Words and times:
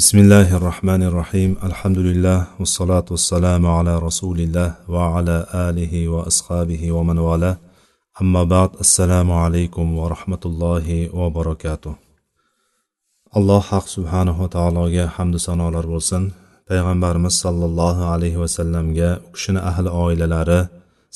بسم 0.00 0.18
الله 0.18 0.56
الرحمن 0.56 1.02
الرحيم 1.02 1.56
الحمد 1.62 1.98
لله 1.98 2.46
والصلاة 2.58 3.04
والسلام 3.10 3.66
على 3.66 3.98
رسول 3.98 4.38
الله 4.40 4.74
وعلى 4.88 5.46
آله 5.54 6.08
وأصحابه 6.08 6.92
ومن 6.92 7.18
والاه 7.18 7.56
أما 8.22 8.42
بعد 8.44 8.70
السلام 8.80 9.32
عليكم 9.32 9.86
ورحمة 9.98 10.42
الله 10.46 10.86
وبركاته 11.14 11.94
alloh 13.38 13.62
haq 13.62 13.86
subhanahu 13.86 14.50
taologa 14.50 15.06
hamdu 15.16 15.38
sanolar 15.38 15.86
bo'lsin 15.86 16.22
payg'ambarimiz 16.68 17.34
sollallohu 17.44 18.02
alayhi 18.14 18.38
vasallamga 18.42 19.10
u 19.26 19.32
kishini 19.34 19.60
ahli 19.70 19.88
oilalari 20.04 20.60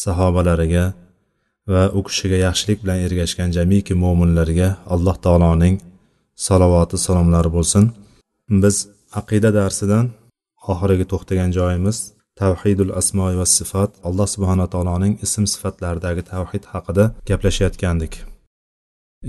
sahobalariga 0.05 0.85
va 1.73 1.82
u 1.98 2.00
kishiga 2.07 2.39
yaxshilik 2.46 2.79
bilan 2.85 2.98
ergashgan 3.07 3.50
jamiki 3.57 3.95
mo'minlarga 4.05 4.69
alloh 4.95 5.16
taoloning 5.27 5.75
salovati 6.46 6.96
salomlari 7.07 7.50
bo'lsin 7.59 7.85
Biz 8.51 8.77
aqida 9.21 9.51
darsidan 9.59 10.07
oxiriga 10.72 11.07
to'xtagan 11.13 11.50
joyimiz 11.59 11.99
tavhidul 12.41 12.93
asmoi 13.00 13.35
va 13.41 13.46
sifat 13.59 13.91
alloh 14.09 14.29
subhana 14.35 14.67
taoloning 14.72 15.14
ism 15.27 15.45
sifatlaridagi 15.53 16.22
tavhid 16.32 16.64
haqida 16.72 17.05
gaplashayotgandik. 17.31 18.13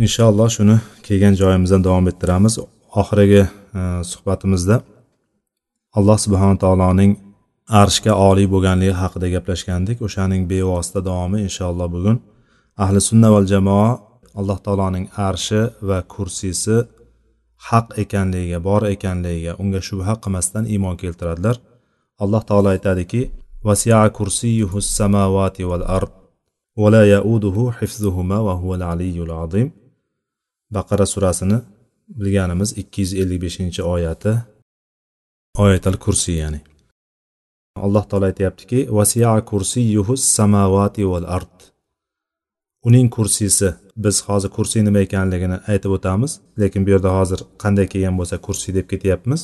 Inshaalloh 0.05 0.49
shuni 0.55 0.75
kelgan 1.07 1.35
joyimizdan 1.41 1.81
davom 1.87 2.05
ettiramiz. 2.11 2.53
Oxirgi 3.01 3.43
e, 3.79 3.81
suhbatimizda 4.11 4.75
alloh 5.97 6.17
subhana 6.25 6.57
taoloning 6.63 7.11
arshga 7.81 8.13
oliy 8.29 8.47
bo'lganligi 8.53 8.95
haqida 9.01 9.27
gaplashgandik. 9.35 9.97
O'shaning 10.07 10.41
bevosita 10.51 10.99
davomi 11.09 11.39
inshaalloh 11.47 11.87
bugun 11.95 12.17
ahli 12.83 12.99
sunna 13.09 13.29
val 13.35 13.47
jamoa 13.53 13.89
alloh 14.39 14.57
taoloning 14.65 15.05
arshi 15.29 15.61
va 15.89 15.99
kursiysi 16.13 16.75
haq 17.67 17.87
ekanligiga 18.03 18.59
bor 18.67 18.83
ekanligiga 18.93 19.53
unga 19.61 19.81
shubha 19.87 20.13
qilmasdan 20.23 20.65
iymon 20.73 20.95
keltiradilar. 21.01 21.57
Alloh 22.23 22.43
taolo 22.49 22.69
aytadiki 22.75 23.21
vasia 23.67 24.09
kursiyuhu 24.17 24.81
samavati 24.81 25.63
val 25.69 25.85
ard 25.97 26.13
vala 26.81 27.03
yauduhu 27.15 27.63
hifzuhuma 27.79 28.37
va 28.45 28.53
huval 28.61 28.83
aliyyul 28.91 29.33
azim. 29.43 29.67
Baqara 30.73 31.05
surasini 31.05 31.57
bilganimiz 32.19 32.71
ikki 32.81 33.01
yuz 33.01 33.13
ellik 33.21 33.41
beshinchi 33.41 33.81
oyati 33.93 34.33
oyatal 35.63 35.97
kursiy 36.03 36.37
ya'ni. 36.41 36.59
Alloh 37.85 38.03
taolo 38.09 38.25
aytyaptiki 38.25 38.79
vasia 38.97 39.41
kursiyuhu 39.49 40.17
samavati 40.17 41.03
val 41.11 41.27
ard. 41.37 41.55
Uning 42.87 43.09
kursisi 43.09 43.73
biz 43.97 44.23
hozir 44.27 44.49
kursiy 44.49 44.85
nima 44.85 44.99
ekanligini 44.99 45.57
aytib 45.71 45.91
o'tamiz 45.97 46.31
lekin 46.59 46.85
bu 46.85 46.89
yerda 46.95 47.09
hozir 47.19 47.39
qanday 47.63 47.87
kelgan 47.93 48.15
bo'lsa 48.19 48.37
kursiy 48.45 48.75
deb 48.75 48.87
ketyapmiz. 48.91 49.41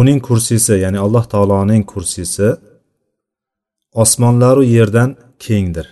Uning 0.00 0.20
kursisi 0.28 0.72
ya'ni 0.84 0.98
alloh 1.06 1.24
taoloning 1.34 1.84
kursisi 1.92 2.48
osmonlaru 4.02 4.64
yerdan 4.76 5.10
kengdir. 5.38 5.86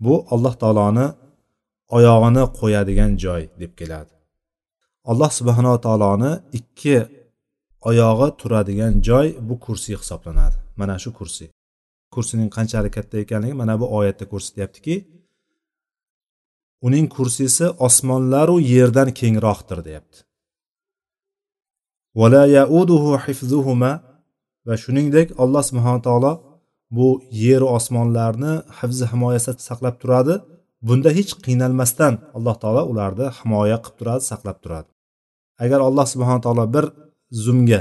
Bu 0.00 0.14
alloh 0.30 0.54
taoloni 0.62 1.06
oyog'ini 1.96 2.44
qo'yadigan 2.58 3.12
joy 3.24 3.42
deb 3.60 3.72
keladi. 3.78 4.12
Alloh 5.10 5.30
subhanava 5.38 5.78
taoloni 5.86 6.32
ikki 6.58 6.96
oyog'i 7.88 8.28
turadigan 8.40 8.92
joy 9.08 9.26
bu 9.48 9.54
kursiy 9.64 9.96
hisoblanadi. 10.02 10.56
Mana 10.76 10.98
shu 10.98 11.10
kursiy. 11.18 11.48
Kursining 12.16 12.48
qanchalik 12.56 12.92
katta 12.98 13.16
ekanligi 13.24 13.54
mana 13.62 13.74
bu 13.80 13.86
oyatda 13.98 14.24
ko'rsatyaptiki 14.32 14.94
uning 16.86 17.06
kursisi 17.16 17.66
osmonlaru 17.86 18.56
yerdan 18.72 19.08
kengroqdir 19.20 19.78
deyapti. 19.88 20.18
Vala 22.20 22.42
yauduhu 22.58 23.10
hifzuhuma 23.24 23.92
va 24.66 24.74
shuningdek 24.82 25.28
alloh 25.42 25.62
subhana 25.70 26.00
taolo 26.06 26.32
bu 26.96 27.08
yeru 27.44 27.66
osmonlarni 27.78 28.52
hifzi 28.78 29.04
himoyasida 29.12 29.60
saqlab 29.68 29.96
turadi. 30.02 30.34
Bunda 30.88 31.10
hech 31.18 31.32
qiynalmasdan 31.44 32.14
alloh 32.36 32.56
taolo 32.62 32.82
ularni 32.92 33.26
himoya 33.38 33.78
qilib 33.84 33.96
turadi 34.00 34.22
saqlab 34.30 34.58
turadi. 34.64 34.88
Agar 35.64 35.80
alloh 35.88 36.06
subhana 36.12 36.40
taolo 36.46 36.64
bir 36.74 36.84
zumga 37.44 37.80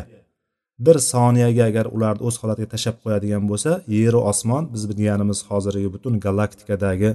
bir 0.86 0.98
soniyaga 1.12 1.64
agar 1.70 1.86
ularni 1.96 2.22
o'z 2.28 2.36
holatiga 2.42 2.68
tashlab 2.74 2.98
qo'yadigan 3.04 3.44
bo'lsa 3.52 3.72
yeru 3.98 4.20
osmon 4.32 4.64
biz 4.74 4.84
bilganimiz 4.90 5.40
hozirgi 5.50 5.90
butun 5.96 6.14
galaktikadagi 6.26 7.10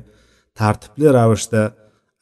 tartibli 0.59 1.07
ravishda 1.19 1.63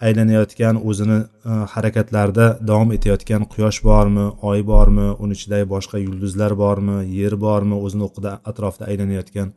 aylanayotgan 0.06 0.76
o'zini 0.88 1.18
e, 1.50 1.52
harakatlarida 1.74 2.46
davom 2.68 2.90
etayotgan 2.96 3.42
quyosh 3.52 3.78
bormi 3.88 4.26
oy 4.50 4.60
bormi 4.72 5.08
uni 5.22 5.32
ichidagi 5.38 5.66
boshqa 5.74 5.98
yulduzlar 6.06 6.52
bormi 6.62 6.96
yer 7.18 7.34
bormi 7.46 7.76
o'zini 7.84 8.04
o'qida 8.08 8.32
atrofida 8.50 8.84
aylanayotgan. 8.90 9.48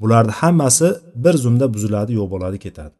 Bularni 0.00 0.32
hammasi 0.40 0.88
bir 1.24 1.34
zumda 1.44 1.66
buziladi 1.74 2.12
yo'q 2.18 2.28
bo'ladi 2.34 2.58
ketadi. 2.66 2.94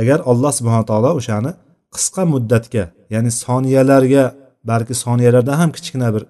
Agar 0.00 0.18
alloh 0.30 0.52
subhana 0.58 0.84
taolo 0.90 1.10
o'shani 1.20 1.52
qisqa 1.94 2.22
muddatga 2.34 2.84
ya'ni 3.14 3.30
soniyalarga 3.44 4.24
balki 4.70 4.94
soniyalardan 5.04 5.56
ham 5.62 5.70
kichkina 5.76 6.08
bir 6.14 6.22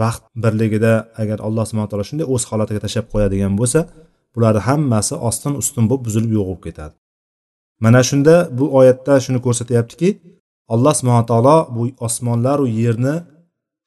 vaqt 0.00 0.24
birligida 0.42 0.92
agar 1.22 1.38
alloh 1.46 1.64
subhana 1.68 1.88
taolo 1.90 2.04
shunday 2.10 2.26
o'z 2.34 2.42
holatiga 2.50 2.80
tashlab 2.84 3.06
qo'yadigan 3.12 3.54
bo'lsa 3.60 3.80
bularni 4.34 4.60
hammasi 4.68 5.14
ostin 5.28 5.54
ustun 5.62 5.84
bo'lib 5.90 6.02
buzilib 6.06 6.32
yo'q 6.36 6.46
bo'lib 6.50 6.62
ketadi. 6.66 6.94
Mana 7.84 8.00
shunda 8.08 8.34
bu 8.58 8.64
oyatda 8.78 9.14
shuni 9.24 9.40
ko'rsatyaptiki 9.46 10.08
alloh 10.74 10.94
subhana 10.98 11.24
taolo 11.30 11.56
bu 11.74 11.82
osmonlaru 12.06 12.66
yerni 12.80 13.14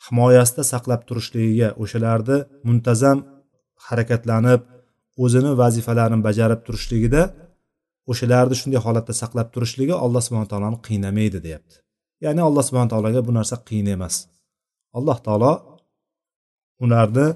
himoyasida 0.05 0.63
saqlab 0.73 1.01
turishligiga 1.07 1.69
o'shalarni 1.83 2.37
muntazam 2.67 3.17
harakatlanib 3.87 4.61
o'zini 5.23 5.51
vazifalarini 5.61 6.21
bajarib 6.27 6.61
turishligida 6.67 7.21
o'shalarni 8.11 8.55
shunday 8.61 8.79
holatda 8.85 9.13
saqlab 9.21 9.47
turishligi 9.53 9.95
alloh 10.05 10.21
subhana 10.27 10.47
taoloni 10.51 10.77
qiynamaydi 10.87 11.39
deyapti. 11.45 11.75
Ya'ni 12.25 12.41
alloh 12.47 12.63
subhana 12.67 12.89
taologa 12.93 13.21
bu 13.27 13.31
narsa 13.37 13.55
qiyin 13.67 13.87
emas. 13.95 14.15
Alloh 14.97 15.17
taolo 15.27 15.51
ularni 16.83 17.27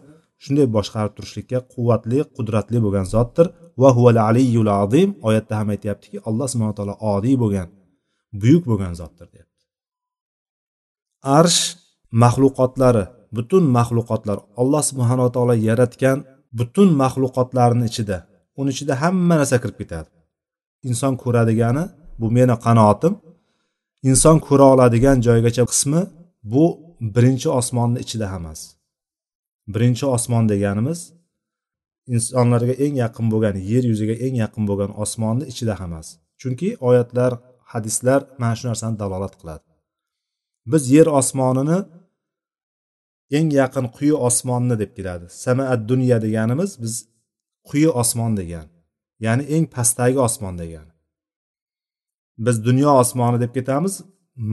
shunday 0.44 0.68
boshqarib 0.75 1.13
turishlikka 1.18 1.59
quvvatli 1.74 2.19
qudratli 2.35 2.78
bo'lgan 2.85 3.06
zotdir. 3.16 3.47
Va 3.81 3.90
huval 3.96 4.18
aliyul 4.30 4.72
azim 4.84 5.09
oyatda 5.28 5.53
ham 5.59 5.68
aytyaptiki 5.75 6.18
alloh 6.30 6.47
subhana 6.52 6.74
taolo 6.80 6.96
odiy 7.13 7.35
bo'lgan 7.44 7.68
buyuk 8.41 8.63
bo'lgan 8.69 8.94
zotdir 9.00 9.28
deyapti. 9.34 9.63
Arsh 11.40 11.62
maxluqotlari 12.24 13.06
butun 13.35 13.63
maxluqotlar 13.78 14.38
alloh 14.62 14.84
subhanava 14.90 15.30
taolo 15.35 15.56
yaratgan 15.68 16.18
butun 16.59 16.90
maxluqotlarni 17.02 17.85
ichida 17.91 18.18
uni 18.59 18.69
ichida 18.75 18.94
hamma 19.02 19.35
narsa 19.40 19.58
kirib 19.64 19.78
ketadi. 19.81 20.09
Inson 20.90 21.14
ko'radigani 21.24 21.84
bu 22.19 22.28
meni 22.38 22.56
qanoatim 22.66 23.14
inson 24.09 24.38
ko'ra 24.47 24.66
oladigan 24.74 25.18
joygacha 25.28 25.64
qismi 25.72 26.02
bu 26.53 26.66
birinchi 27.16 27.50
osmonni 27.59 28.00
ichida 28.06 28.25
ham 28.34 28.44
emas. 28.46 28.62
Birinchi 29.73 30.05
osmon 30.16 30.44
deganimiz 30.51 31.00
insonlarga 32.16 32.73
eng 32.85 32.95
yaqin 33.03 33.28
bo'lgan 33.33 33.55
yer 33.72 33.83
yuziga 33.91 34.16
eng 34.25 34.35
yaqin 34.44 34.63
bo'lgan 34.69 34.91
osmonni 35.03 35.45
ichida 35.51 35.73
ham 35.79 35.91
emas. 35.94 36.07
Chunki 36.41 36.69
oyatlar 36.88 37.31
hadislar 37.72 38.22
mana 38.41 38.55
shu 38.59 38.66
narsani 38.72 38.95
dalolat 39.01 39.33
qiladi. 39.39 39.66
Biz 40.72 40.83
yer 40.95 41.07
osmonini 41.19 41.79
eng 43.38 43.50
yaqin 43.61 43.85
quyi 43.97 44.13
osmonni 44.28 44.75
deb 44.81 44.91
keladi 44.97 45.25
samaat 45.44 45.79
dunya 45.91 46.17
deganimiz 46.25 46.72
biz 46.84 46.94
quyi 47.69 47.89
osmon 48.01 48.31
degan 48.39 48.67
ya'ni 49.25 49.44
eng 49.55 49.66
pastdagi 49.75 50.19
osmon 50.28 50.55
degani. 50.61 50.94
Biz 52.45 52.55
dunyo 52.67 52.91
osmoni 53.01 53.38
deb 53.44 53.51
ketamiz 53.57 53.94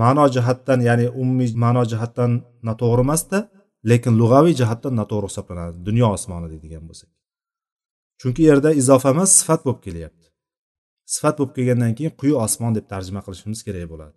ma'no 0.00 0.26
jihatdan 0.34 0.81
ya'ni 0.88 1.06
umumiy 1.20 1.50
ma'no 1.64 1.82
jihatdan 1.92 2.32
noto'g'ri 2.69 3.02
emasda 3.06 3.38
lekin 3.90 4.12
lug'aviy 4.20 4.54
jihatdan 4.60 4.94
noto'g'ri 5.00 5.26
hisoblanadi. 5.31 5.76
Dunyo 5.88 6.06
osmoni 6.16 6.46
deydigan 6.52 6.84
bo'lsak. 6.88 7.10
Chunki 8.20 8.42
yerda 8.50 8.70
izofa 8.81 9.08
emas 9.14 9.31
sifat 9.38 9.60
bo'lib 9.66 9.81
kelyapti. 9.86 10.26
Sifat 11.14 11.34
bo'lib 11.38 11.52
kelgandan 11.56 11.92
keyin 11.98 12.12
quyi 12.20 12.34
osmon 12.46 12.72
deb 12.78 12.86
tarjima 12.92 13.20
qilishimiz 13.26 13.60
kerak 13.66 13.86
bo'ladi. 13.92 14.16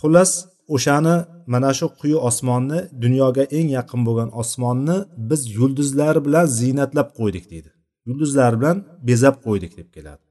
Xullas 0.00 0.32
o'shani 0.74 1.16
mana 1.52 1.70
shu 1.78 1.86
quyi 2.00 2.18
osmonni 2.28 2.80
dunyoga 3.04 3.44
eng 3.58 3.68
yaqin 3.78 4.00
bo'lgan 4.08 4.30
osmonni 4.42 4.96
biz 5.30 5.40
yulduzlar 5.56 6.16
bilan 6.26 6.46
ziynatlab 6.60 7.08
qo'ydik 7.18 7.44
deydi. 7.52 7.70
Yulduzlar 8.08 8.52
bilan 8.60 8.76
bezab 9.08 9.36
qo'ydik 9.46 9.72
deb 9.78 9.88
keladi. 9.96 10.24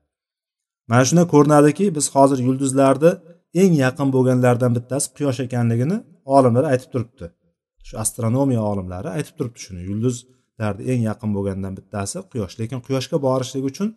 Mana 0.89 1.03
shunda 1.07 1.23
ko'rinadiki 1.33 1.85
biz 1.97 2.05
hozir 2.15 2.39
yulduzlarni 2.47 3.11
eng 3.61 3.73
yaqin 3.85 4.07
bo'lganlaridan 4.15 4.71
bittasi 4.77 5.07
quyosh 5.17 5.39
ekanligini 5.47 5.97
olimlar 6.35 6.65
aytib 6.71 6.89
turibdi. 6.93 7.25
Shu 7.87 7.93
astronomiya 8.03 8.61
olimlari 8.71 9.09
aytib 9.17 9.35
turibdi 9.37 9.59
shuni. 9.65 9.81
Yulduzlarni 9.89 10.83
eng 10.91 11.01
yaqin 11.09 11.29
bo'lgandan 11.37 11.73
bittasi 11.79 12.17
quyosh. 12.31 12.55
Lekin 12.61 12.79
quyoshga 12.85 13.17
borishlik 13.27 13.65
uchun 13.71 13.87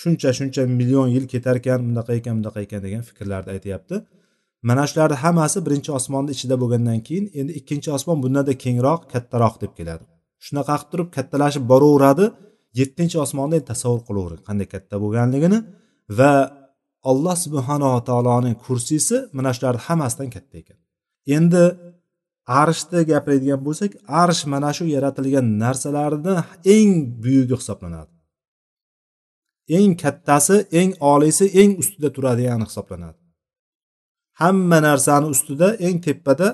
shuncha 0.00 0.30
shuncha 0.38 0.62
million 0.78 1.08
yil 1.16 1.24
ketar 1.32 1.56
ekan 1.60 1.80
bunaqa 1.88 2.12
ekan 2.20 2.34
bunaqa 2.40 2.60
ekan 2.66 2.80
degan 2.86 3.02
fikrlarni 3.08 3.50
aytyapti. 3.56 3.96
Mana 4.68 4.84
shularni 4.90 5.16
hammasi 5.24 5.58
birinchi 5.66 5.90
osmonni 5.98 6.30
ichida 6.36 6.56
bo'lgandan 6.62 7.00
keyin 7.06 7.26
endi 7.40 7.52
ikkinchi 7.60 7.90
osmon 7.96 8.18
bundanda 8.24 8.52
kengroq 8.64 9.00
kattaroq 9.12 9.54
deb 9.62 9.72
keladi. 9.78 10.04
Shunaqa 10.46 10.74
qilib 10.78 10.90
turib 10.92 11.08
kattalashib 11.16 11.64
boraveradi. 11.72 12.26
Yettinchi 12.80 13.16
osmonni 13.24 13.58
tasavvur 13.70 14.02
qilavering 14.08 14.42
qanday 14.48 14.68
katta 14.74 14.94
bo'lganligini 15.02 15.58
va 16.18 16.32
alloh 17.10 17.36
subhanava 17.44 18.00
taoloning 18.08 18.56
kursisi 18.64 19.16
mana 19.36 19.50
shularni 19.56 19.80
hammasidan 19.86 20.28
katta 20.36 20.54
ekan. 20.62 20.78
Endi 21.36 21.64
arshni 22.46 23.00
gapiradigan 23.10 23.60
bo'lsak 23.66 23.92
arsh 24.22 24.42
mana 24.52 24.70
shu 24.76 24.84
yaratilgan 24.96 25.46
narsalarni 25.62 26.34
eng 26.76 26.90
buyugi 27.22 27.54
hisoblanadi. 27.60 28.12
Eng 29.76 29.92
kattasi 30.02 30.56
eng 30.80 30.90
oliysi 31.12 31.44
eng 31.60 31.70
ustida 31.82 32.08
turadigani 32.16 32.64
hisoblanadi. 32.68 33.18
Hamma 34.40 34.78
narsani 34.88 35.26
ustida 35.34 35.68
eng 35.86 35.96
tepada 36.06 36.48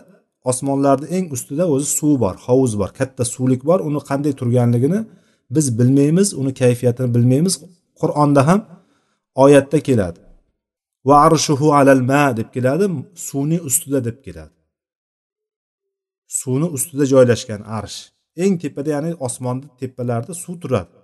osmonlarni 0.50 1.06
eng 1.16 1.26
ustida 1.34 1.64
o'zi 1.74 1.88
suv 1.98 2.14
bor 2.22 2.36
hovuz 2.46 2.72
bor 2.80 2.90
katta 2.98 3.24
suvlik 3.34 3.62
bor 3.68 3.80
uni 3.88 4.00
qanday 4.10 4.32
turganligini 4.40 5.00
biz 5.54 5.66
bilmaymiz 5.78 6.28
uni 6.40 6.52
kayfiyatini 6.60 7.14
bilmaymiz. 7.14 7.54
Qur'onda 8.00 8.42
ham 8.48 8.60
oyatda 9.44 9.78
keladi. 9.88 10.20
Va 11.08 11.16
arshuhu 11.26 11.66
alal 11.78 12.02
ma 12.10 12.24
deb 12.38 12.48
keladi 12.54 12.84
suvni 13.28 13.58
ustida 13.68 14.00
deb 14.08 14.18
keladi. 14.26 14.59
Suvni 16.38 16.68
ustida 16.76 17.04
joylashgan 17.12 17.62
arsh. 17.78 17.98
Eng 18.44 18.54
tepada 18.62 18.90
ya'ni 18.94 19.10
osmonni 19.26 19.66
tepalarida 19.80 20.34
suv 20.44 20.56
turadi. 20.62 20.96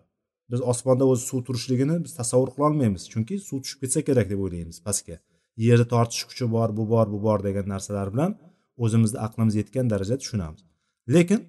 Biz 0.50 0.60
osmonda 0.72 1.04
o'zi 1.12 1.24
suv 1.30 1.40
turishligini 1.46 1.96
biz 2.04 2.12
tasavvur 2.18 2.50
qilolmaymiz 2.54 3.02
chunki 3.12 3.34
suv 3.48 3.58
tushib 3.62 3.78
ketsa 3.82 4.00
kerak 4.08 4.26
deb 4.32 4.40
o'ylaymiz 4.44 4.78
pastga. 4.86 5.16
Yerni 5.66 5.86
tortish 5.92 6.22
kuchi 6.28 6.46
bor 6.54 6.68
bu 6.78 6.84
bor 6.92 7.06
bu 7.12 7.18
bor 7.26 7.38
degan 7.46 7.66
narsalar 7.72 8.08
bilan 8.14 8.30
o'zimizni 8.84 9.18
aqlimiz 9.26 9.54
yetgan 9.60 9.86
darajada 9.92 10.18
tushunamiz. 10.22 10.60
Lekin 11.14 11.40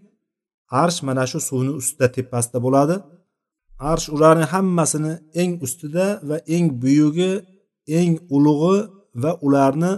arsh 0.81 0.99
mana 1.07 1.25
shu 1.31 1.39
suvni 1.49 1.73
ustida 1.81 2.07
tepasida 2.17 2.59
bo'ladi. 2.65 2.95
Arsh 3.91 4.07
ularni 4.15 4.45
hammasini 4.53 5.13
eng 5.41 5.53
ustida 5.65 6.05
va 6.29 6.37
eng 6.55 6.67
buyugi 6.81 7.31
eng 7.99 8.13
ulug'i 8.35 8.77
va 9.23 9.31
ularni 9.47 9.91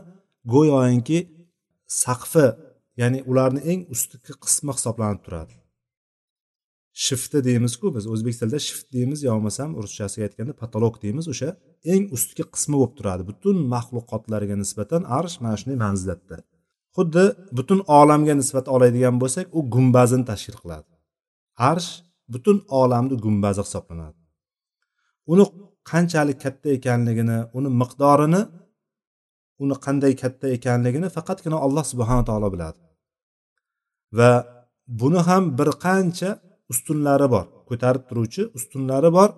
go'yoki 0.54 1.20
saqfi 2.04 2.46
ya'ni 3.00 3.20
ularni 3.32 3.62
eng 3.72 3.82
ustki 3.94 4.34
qismi 4.44 4.72
hisoblanib 4.78 5.22
turadi. 5.26 5.56
Shifti 7.06 7.40
deymizku 7.48 7.88
biz 7.96 8.06
o'zbek 8.14 8.36
tilida 8.40 8.60
shift 8.68 8.86
deymiz 8.96 9.20
yo 9.28 9.32
bo'lmasam 9.36 9.70
ruschasiga 9.84 10.24
aytganda 10.28 10.54
patolog 10.62 10.96
deymiz 11.04 11.26
o'sha 11.34 11.50
eng 11.94 12.04
ustki 12.16 12.44
qismi 12.54 12.76
bo'lib 12.82 12.94
turadi. 13.00 13.22
Butun 13.30 13.58
maxluqotlarga 13.74 14.56
nisbatan 14.64 15.02
arsh 15.20 15.36
mana 15.44 15.56
shunday 15.62 15.78
manzilatda. 15.86 16.38
Xuddi 16.98 17.26
butun 17.58 17.80
olamga 18.00 18.34
nisbat 18.42 18.66
oladigan 18.76 19.16
bo'lsak 19.24 19.46
u 19.58 19.60
gumbazini 19.74 20.26
tashkil 20.32 20.58
qiladi. 20.62 20.92
Arsh 21.72 21.90
butun 22.34 22.58
olamni 22.82 23.16
gumbazi 23.26 23.62
hisoblanadi. 23.68 24.20
Uni 25.32 25.46
qanchalik 25.92 26.38
katta 26.46 26.68
ekanligini 26.78 27.38
uni 27.58 27.70
miqdorini 27.82 28.42
uni 29.64 29.76
qanday 29.86 30.14
katta 30.24 30.46
ekanligini 30.58 31.08
faqatgina 31.18 31.58
alloh 31.66 31.86
subhanaa 31.92 32.26
taolo 32.30 32.50
biladi. 32.56 32.80
Va 34.18 34.32
buni 35.00 35.22
ham 35.28 35.44
bir 35.60 35.70
qancha 35.86 36.30
ustunlari 36.72 37.28
bor. 37.36 37.46
Ko'tarib 37.70 38.04
turuvchi 38.10 38.44
ustunlari 38.58 39.10
bor 39.18 39.30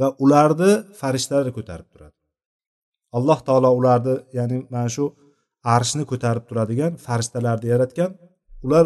va 0.00 0.08
ularni 0.24 0.72
farishtalar 1.00 1.48
ko'tarib 1.58 1.88
turadi. 1.92 2.16
Alloh 3.16 3.38
taolo 3.46 3.70
ularni 3.78 4.14
ya'ni 4.38 4.56
mana 4.72 4.88
shu 4.96 5.04
arshni 5.76 6.04
ko'tarib 6.10 6.44
turadigan 6.48 6.92
farishtalarni 7.06 7.66
yaratgan 7.74 8.10
ular 8.66 8.84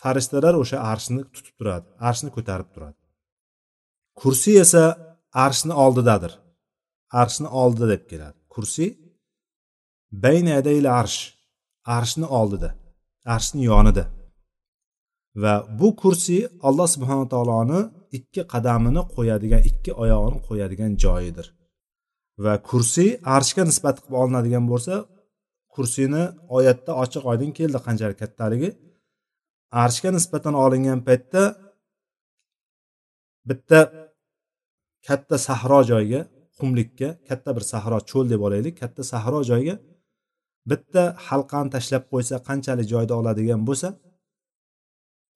farishtalar 0.00 0.54
o'sha 0.62 0.78
arshni 0.92 1.22
tutib 1.34 1.54
turadi 1.58 1.86
arshni 2.08 2.30
ko'tarib 2.36 2.68
turadi. 2.74 2.98
Kursiy 4.20 4.56
esa 4.64 4.84
arshni 5.46 5.74
oldidadir. 5.84 6.32
Arshni 7.20 7.48
oldida 7.62 7.86
deb 7.94 8.02
keladi. 8.10 8.38
Kursiy 8.54 8.90
bayna 10.24 10.56
arsh 11.00 11.18
arshni 11.96 12.26
oldida. 12.40 12.70
Arshni 13.34 13.62
yonida. 13.64 14.04
Va 15.42 15.54
bu 15.78 15.88
kursiy 16.02 16.42
alloh 16.68 16.88
subhana 16.94 17.24
taoloni 17.32 17.80
ikki 18.18 18.42
qadamini 18.52 19.02
qo'yadigan 19.14 19.62
ikki 19.70 19.92
oyog'ini 20.02 20.38
qo'yadigan 20.48 20.92
joyidir. 21.04 21.46
Va 22.44 22.54
kursiy 22.68 23.10
arshga 23.36 23.62
nisbat 23.70 23.96
qilib 24.02 24.16
olinadigan 24.22 24.64
bo'lsa 24.72 24.94
kursiyni 25.74 26.22
oyatda 26.56 26.92
ochiq 27.02 27.22
oydin 27.30 27.50
keldi 27.58 27.78
qanchalik 27.86 28.18
kattaligi. 28.22 28.70
Arshga 29.84 30.10
nisbatan 30.16 30.54
olingan 30.64 31.00
paytda 31.08 31.42
bitta 33.48 33.78
katta 35.06 35.36
sahro 35.48 35.80
joyga 35.90 36.20
qumlikka 36.58 37.08
katta 37.28 37.50
bir 37.56 37.64
sahro 37.72 37.98
cho'l 38.10 38.26
deb 38.32 38.40
olaylik 38.46 38.74
katta 38.82 39.02
sahro 39.12 39.40
joyga 39.50 39.74
bitta 40.70 41.02
halqani 41.26 41.70
tashlab 41.74 42.04
qo'ysa 42.12 42.36
qanchalik 42.48 42.86
joyda 42.92 43.14
oladigan 43.20 43.62
bo'lsa 43.68 43.88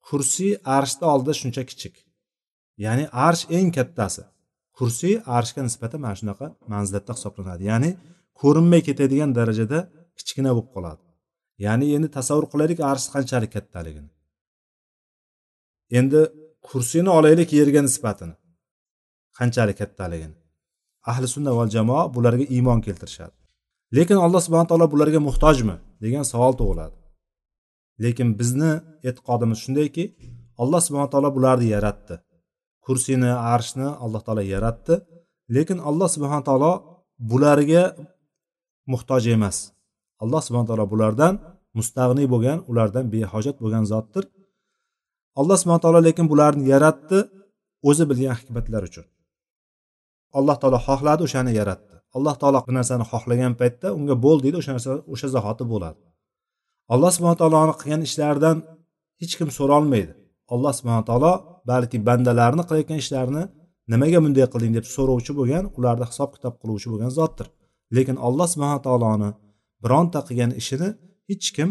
kursiy 0.09 0.53
arshni 0.77 1.05
oldida 1.13 1.35
shuncha 1.41 1.63
kichik. 1.71 1.95
Ya'ni 2.85 3.05
arsh 3.27 3.45
eng 3.57 3.71
kattasi. 3.79 4.23
Kursiy 4.79 5.15
arshga 5.37 5.61
nisbatan 5.69 6.01
mana 6.05 6.17
shunaqa 6.21 6.47
manzilatda 6.73 7.13
hisoblanadi. 7.17 7.63
Ya'ni 7.71 7.91
ko'rinmay 8.41 8.83
ketadigan 8.89 9.31
darajada 9.39 9.79
kichkina 10.19 10.51
bo'lib 10.57 10.69
qoladi. 10.75 11.03
Ya'ni 11.65 11.87
endi 11.97 12.09
tasavvur 12.17 12.47
qilaylik 12.53 12.81
arsh 12.91 13.07
qanchalik 13.15 13.51
kattaligini. 13.57 14.11
Endi 15.99 16.21
kursini 16.69 17.11
olaylik 17.19 17.51
yerga 17.59 17.81
nisbatini. 17.89 18.35
Qanchalik 19.39 19.77
kattaligini. 19.83 20.37
Ahli 21.11 21.27
sunna 21.35 21.53
va 21.59 21.65
jamoa 21.77 22.03
bularga 22.15 22.45
iymon 22.57 22.81
keltirishadi. 22.87 23.37
Lekin 23.97 24.19
alloh 24.25 24.41
subhana 24.47 24.67
taolo 24.71 24.87
bularga 24.93 25.21
muhtojmi? 25.29 25.77
degan 26.05 26.25
savol 26.33 26.53
tug'iladi. 26.61 26.97
Lekin 28.05 28.29
bizni 28.39 28.73
e'tiqodimiz 29.09 29.59
shundayki 29.65 30.05
alloh 30.63 30.81
subhana 30.87 31.09
taolo 31.13 31.31
bularni 31.37 31.67
yaratdi. 31.77 32.15
Kursini 32.85 33.33
arshni 33.55 33.89
alloh 34.05 34.23
taolo 34.27 34.43
yaratdi. 34.55 34.95
Lekin 35.57 35.79
alloh 35.89 36.09
subhana 36.15 36.43
taolo 36.49 36.73
bularga 37.31 37.85
muhtoj 38.93 39.25
emas. 39.37 39.57
Alloh 40.23 40.41
subhana 40.47 40.67
taolo 40.71 40.87
bulardan 40.93 41.35
mustag'niy 41.79 42.27
bo'lgan 42.35 42.59
ulardan 42.71 43.05
behojat 43.15 43.57
bo'lgan 43.63 43.85
zotdir. 43.93 44.25
Alloh 45.41 45.57
subhana 45.61 45.83
taolo 45.85 46.01
lekin 46.09 46.27
bularni 46.33 46.65
yaratdi 46.75 47.19
o'zi 47.89 48.05
bilgan 48.11 48.37
hikmatlar 48.41 48.83
uchun. 48.89 49.07
Alloh 50.39 50.57
taolo 50.63 50.79
xohladi 50.87 51.23
o'shani 51.27 51.53
yaratdi. 51.61 51.94
Alloh 52.17 52.35
taolo 52.41 52.61
bir 52.67 52.75
narsani 52.79 53.05
xohlagan 53.13 53.53
paytda 53.61 53.89
unga 53.99 54.15
bo'l 54.25 54.39
deydi 54.45 54.57
o'sha 54.61 54.73
narsa 54.77 54.91
o'sha 55.15 55.29
zahoti 55.37 55.65
bo'ladi. 55.73 56.01
Alloh 56.95 57.11
subhana 57.17 57.37
taoloni 57.43 57.75
qilgan 57.81 58.03
ishlaridan 58.09 58.57
hech 59.21 59.35
kim 59.39 59.49
so'rolmaydi. 59.59 60.13
Alloh 60.55 60.73
subhana 60.79 61.05
taolo 61.09 61.33
balki 61.71 61.97
bandalarni 62.09 62.63
qilayotgan 62.69 62.99
ishlarini 63.05 63.45
nimaga 63.93 64.19
bunday 64.25 64.47
qilding 64.53 64.73
deb 64.79 64.87
so'rovchi 64.97 65.33
bo'lgan 65.39 65.65
ularni 65.79 66.07
hisob 66.11 66.31
kitob 66.37 66.55
qiluvchi 66.61 66.89
bo'lgan 66.93 67.11
zotdir. 67.19 67.47
Lekin 67.97 68.17
alloh 68.27 68.47
subhana 68.53 68.79
taoloni 68.87 69.31
bironta 69.85 70.21
qilgan 70.29 70.51
ishini 70.61 70.89
hech 71.31 71.47
kim 71.57 71.69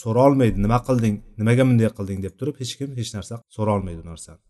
so'rolmaydi. 0.00 0.56
Nima 0.64 0.78
qilding? 0.88 1.14
Nimaga 1.40 1.62
bunday 1.68 1.90
qilding 1.98 2.18
deb 2.26 2.34
turib 2.38 2.56
hech 2.62 2.72
kim 2.78 2.90
hech 2.98 3.10
narsa 3.16 3.34
so'rolmaydi 3.56 4.00
u 4.04 4.06
narsani. 4.12 4.40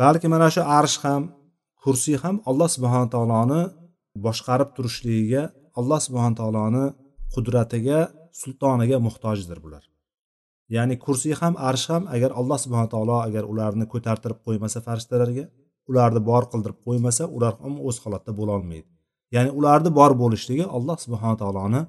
Balki 0.00 0.26
mana 0.34 0.48
shu 0.54 0.62
arsh 0.78 0.96
ham 1.04 1.22
kursiy 1.82 2.16
ham 2.24 2.36
alloh 2.50 2.68
subhana 2.76 3.06
taoloni 3.14 3.62
boshqarib 4.26 4.70
turishligiga 4.76 5.42
alloh 5.80 6.00
subhana 6.06 6.34
taoloni 6.40 6.84
qudratiga 7.34 7.98
sultoniga 8.40 8.96
muhtojdir 9.06 9.58
bular. 9.64 9.84
Ya'ni 10.76 10.94
kursiy 11.04 11.34
ham 11.40 11.54
arsh 11.70 11.86
ham 11.92 12.02
agar 12.14 12.30
alloh 12.40 12.58
subhana 12.64 12.88
taolo 12.94 13.18
agar 13.28 13.44
ularni 13.52 13.86
ko'tartirib 13.92 14.38
qo'ymasa 14.46 14.78
farishtalarga 14.86 15.44
ularni 15.90 16.20
bor 16.30 16.42
qildirib 16.52 16.78
qo'ymasa 16.86 17.24
ular 17.36 17.54
ham 17.62 17.74
o'z 17.88 17.96
holatda 18.04 18.32
bo'lolmaydi 18.40 18.88
ya'ni 19.34 19.50
ularni 19.58 19.90
bor 19.98 20.12
bo'lishligi 20.22 20.64
alloh 20.76 20.96
subhana 21.04 21.36
taoloni 21.42 21.80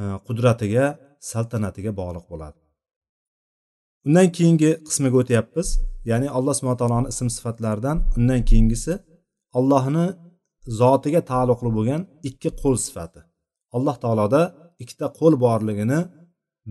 e, 0.00 0.02
qudratiga 0.26 0.84
saltanatiga 1.30 1.90
bog'liq 2.00 2.24
bo'ladi. 2.32 2.58
Undan 4.06 4.28
keyingi 4.36 4.70
qismiga 4.88 5.16
o'tyapmiz. 5.22 5.68
Ya'ni 6.10 6.28
alloh 6.36 6.54
subhana 6.58 6.78
taoloni 6.82 7.08
ism 7.14 7.28
sifatlaridan 7.36 7.96
undan 8.18 8.40
keyingisi 8.50 8.92
allohni 9.58 10.06
zotiga 10.80 11.20
taalluqli 11.30 11.70
bo'lgan 11.76 12.02
ikki 12.28 12.50
qo'l 12.60 12.76
sifati. 12.86 13.20
Alloh 13.76 13.96
taoloda 14.04 14.42
ikkita 14.82 15.06
qo'l 15.18 15.34
borligini 15.44 16.00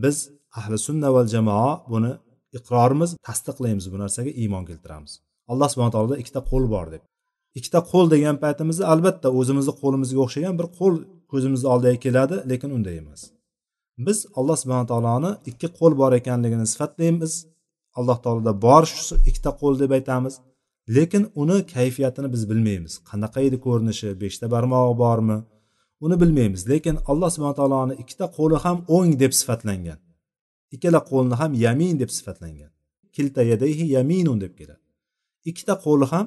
biz 0.04 0.18
ahli 0.60 0.78
sunna 0.88 1.10
val 1.16 1.28
jamoa 1.36 1.72
buni 1.94 2.12
iqrorimiz 2.58 3.12
tasdiqlaymiz 3.28 3.86
bu 3.92 3.98
narsaga 4.04 4.32
iymon 4.42 4.64
keltiramiz. 4.70 5.14
Alloh 5.52 5.68
subhana 5.74 5.94
taoloda 5.96 6.16
ikkita 6.22 6.42
qo'l 6.52 6.66
bor 6.74 6.88
deb. 6.94 7.04
Ikkita 7.58 7.80
qo'l 7.92 8.08
degan 8.14 8.36
paytimizda 8.44 8.84
albatta 8.94 9.28
o'zimizni 9.40 9.74
qo'limizga 9.82 10.20
o'xshagan 10.26 10.56
bir 10.60 10.68
qo'l 10.80 10.96
ko'zimizni 11.32 11.68
oldiga 11.74 11.98
keladi 12.06 12.36
lekin 12.52 12.70
unday 12.78 12.96
emas. 13.04 13.22
Biz 14.06 14.18
alloh 14.40 14.58
subhana 14.62 14.86
taoloni 14.92 15.32
ikki 15.50 15.68
qo'l 15.80 15.94
bor 16.02 16.12
ekanligini 16.20 16.66
sifatlaymiz. 16.74 17.34
Alloh 18.00 18.18
taoloda 18.24 18.54
bor 18.66 18.84
shu 18.92 19.16
ikkita 19.30 19.52
qo'l 19.62 19.76
deb 19.84 19.92
aytamiz. 19.98 20.34
Lekin 20.96 21.24
uni 21.42 21.58
kayfiyatini 21.76 22.34
biz 22.34 22.50
bilmaymiz. 22.50 22.94
Qanaqa 23.10 23.40
edi 23.48 23.58
ko'rinishi 23.66 24.10
beshta 24.22 24.46
barmog'i 24.54 24.96
bormi 25.04 25.38
uni 26.06 26.16
bilmaymiz. 26.22 26.62
Lekin 26.72 26.96
alloh 27.12 27.30
subhana 27.36 27.56
taoloni 27.60 27.94
ikkita 28.02 28.26
qo'li 28.38 28.58
ham 28.66 28.78
o'ng 28.96 29.12
deb 29.22 29.34
sifatlangan. 29.40 30.00
Ikkala 30.76 31.00
qo'lni 31.12 31.36
ham 31.42 31.52
yamin 31.66 31.96
deb 32.02 32.12
sifatlangan. 32.18 32.72
Kilta 33.16 33.42
yadayhi 33.52 33.86
yaminun 33.96 34.38
deb 34.44 34.54
keladi. 34.60 34.84
Ikkita 35.50 35.74
qo'li 35.86 36.06
ham 36.14 36.26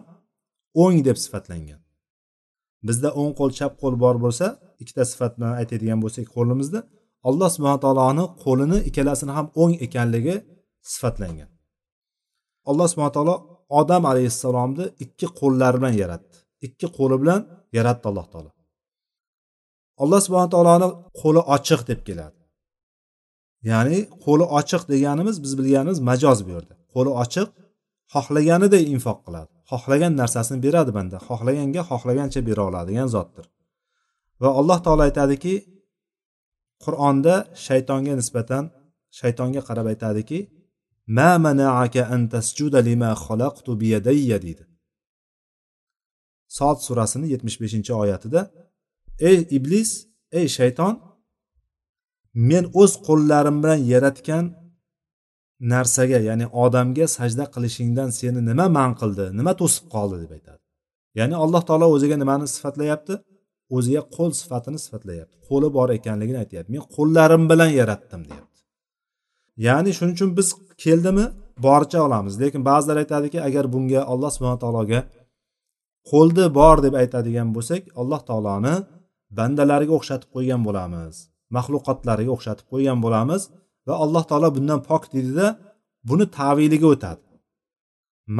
o'ng 0.83 0.99
deb 1.09 1.17
sifatlangan. 1.25 1.81
Bizda 2.87 3.09
o'ng 3.21 3.33
qo'l 3.39 3.51
chap 3.59 3.73
qo'l 3.83 3.95
bor 4.05 4.17
bo'lsa 4.25 4.47
ikkita 4.83 5.03
sifat 5.13 5.33
bilan 5.37 5.53
aytadigan 5.61 5.99
bo'lsak 6.05 6.27
qo'limizda 6.37 6.81
alloh 7.29 7.49
subhana 7.55 7.79
taoloni 7.85 8.25
qo'lini 8.45 8.79
ikkalasini 8.89 9.33
ham 9.39 9.47
o'ng 9.63 9.75
ekanligi 9.87 10.37
sifatlangan. 10.93 11.51
Alloh 12.71 12.87
subhana 12.93 13.13
taolo 13.17 13.35
odam 13.79 14.03
alayhissalomni 14.11 14.85
ikki 15.05 15.27
qo'llari 15.41 15.77
bilan 15.81 15.95
yaratdi. 16.03 16.37
Ikki 16.67 16.87
qo'li 16.97 17.17
bilan 17.23 17.41
yaratdi 17.79 18.05
alloh 18.11 18.27
taolo. 18.33 18.51
Alloh 20.03 20.21
subhana 20.27 20.49
taoloni 20.55 20.89
qo'li 21.21 21.41
ochiq 21.55 21.81
deb 21.91 22.01
keladi. 22.09 22.39
Ya'ni 23.71 23.99
qo'li 24.25 24.45
ochiq 24.59 24.83
deganimiz 24.93 25.37
biz 25.45 25.53
bilganimiz 25.59 25.99
majoz 26.11 26.39
bu 26.47 26.51
yerda. 26.57 26.75
Qo'li 26.95 27.11
ochiq 27.23 27.49
xohlaganiday 28.15 28.83
infoq 28.95 29.19
qiladi. 29.27 29.53
Xohlagan 29.71 30.13
narsasini 30.21 30.59
beradi 30.67 30.93
banda. 30.99 31.17
Xohlaganga 31.29 31.83
xohlagancha 31.91 32.41
bera 32.49 32.63
oladigan 32.69 33.09
zotdir. 33.15 33.47
Va 34.43 34.49
alloh 34.61 34.79
taolo 34.85 35.03
aytadiki 35.09 35.55
qur'onda 36.85 37.35
shaytonga 37.67 38.15
nisbatan 38.21 38.65
shaytonga 39.19 39.61
qarab 39.69 39.87
aytadiki 39.93 40.39
ma 41.17 41.31
manaaka 41.45 42.03
an 42.15 42.23
tasjuda 42.35 42.79
lima 42.89 43.11
xalaqtu 43.25 43.71
biyadayya 43.83 44.39
deydi 44.45 44.65
sod 46.59 46.79
surasini 46.87 47.27
yetmish 47.35 47.59
beshinchi 47.63 47.93
oyatida 48.03 48.41
ey 49.29 49.39
iblis 49.57 49.91
ey 50.39 50.47
shayton 50.59 50.95
men 52.49 52.65
o'z 52.81 52.93
qo'llarim 53.07 53.57
bilan 53.63 53.81
yaratgan 53.93 54.45
narsaga 55.73 56.19
ya'ni 56.29 56.47
odamga 56.65 57.07
sajda 57.17 57.45
qilishingdan 57.55 58.11
seni 58.19 58.41
nima 58.51 58.67
man 58.79 58.91
qildi 59.01 59.27
nima 59.39 59.53
to'sib 59.61 59.85
qoldi 59.95 60.17
deb 60.23 60.33
aytadi. 60.37 60.61
Ya'ni 61.19 61.35
alloh 61.45 61.63
taolo 61.69 61.87
o'ziga 61.95 62.17
nimani 62.23 62.47
sifatlayapti? 62.57 63.15
O'ziga 63.77 64.03
qo'l 64.17 64.33
sifatini 64.41 64.79
sifatlayapti. 64.85 65.37
Qo'li 65.49 65.69
bor 65.77 65.89
ekanligini 65.99 66.39
aytyapti. 66.45 66.71
Men 66.75 66.83
qo'llarim 66.97 67.45
bilan 67.51 67.71
yaratdim 67.81 68.23
deyapti. 68.29 68.50
Ya'ni 69.67 69.91
shuning 69.97 70.15
uchun 70.19 70.31
biz 70.39 70.49
keldimi? 70.85 71.27
Boricha 71.67 71.99
olamiz. 72.07 72.35
Lekin 72.43 72.63
ba'zilar 72.71 72.97
aytadiki 73.03 73.39
agar 73.49 73.65
bunga 73.75 74.01
alloh 74.13 74.31
subhana 74.37 74.59
taologa 74.65 75.01
qo'lni 76.11 76.47
bor 76.59 76.77
deb 76.87 76.95
aytadigan 77.03 77.49
bo'lsak 77.57 77.83
alloh 78.01 78.21
taoloni 78.29 78.75
bandalariga 79.39 79.95
o'xshatib 79.99 80.29
qo'ygan 80.35 80.61
bo'lamiz. 80.67 81.15
Maxluqotlariga 81.57 82.33
o'xshatib 82.37 82.67
qo'ygan 82.73 82.99
bo'lamiz 83.05 83.43
va 83.87 83.95
alloh 84.05 84.25
taolo 84.31 84.49
bundan 84.57 84.81
pok 84.89 85.03
deydida 85.15 85.47
buni 86.09 86.27
taviliga 86.39 86.89
o'tadi. 86.95 87.23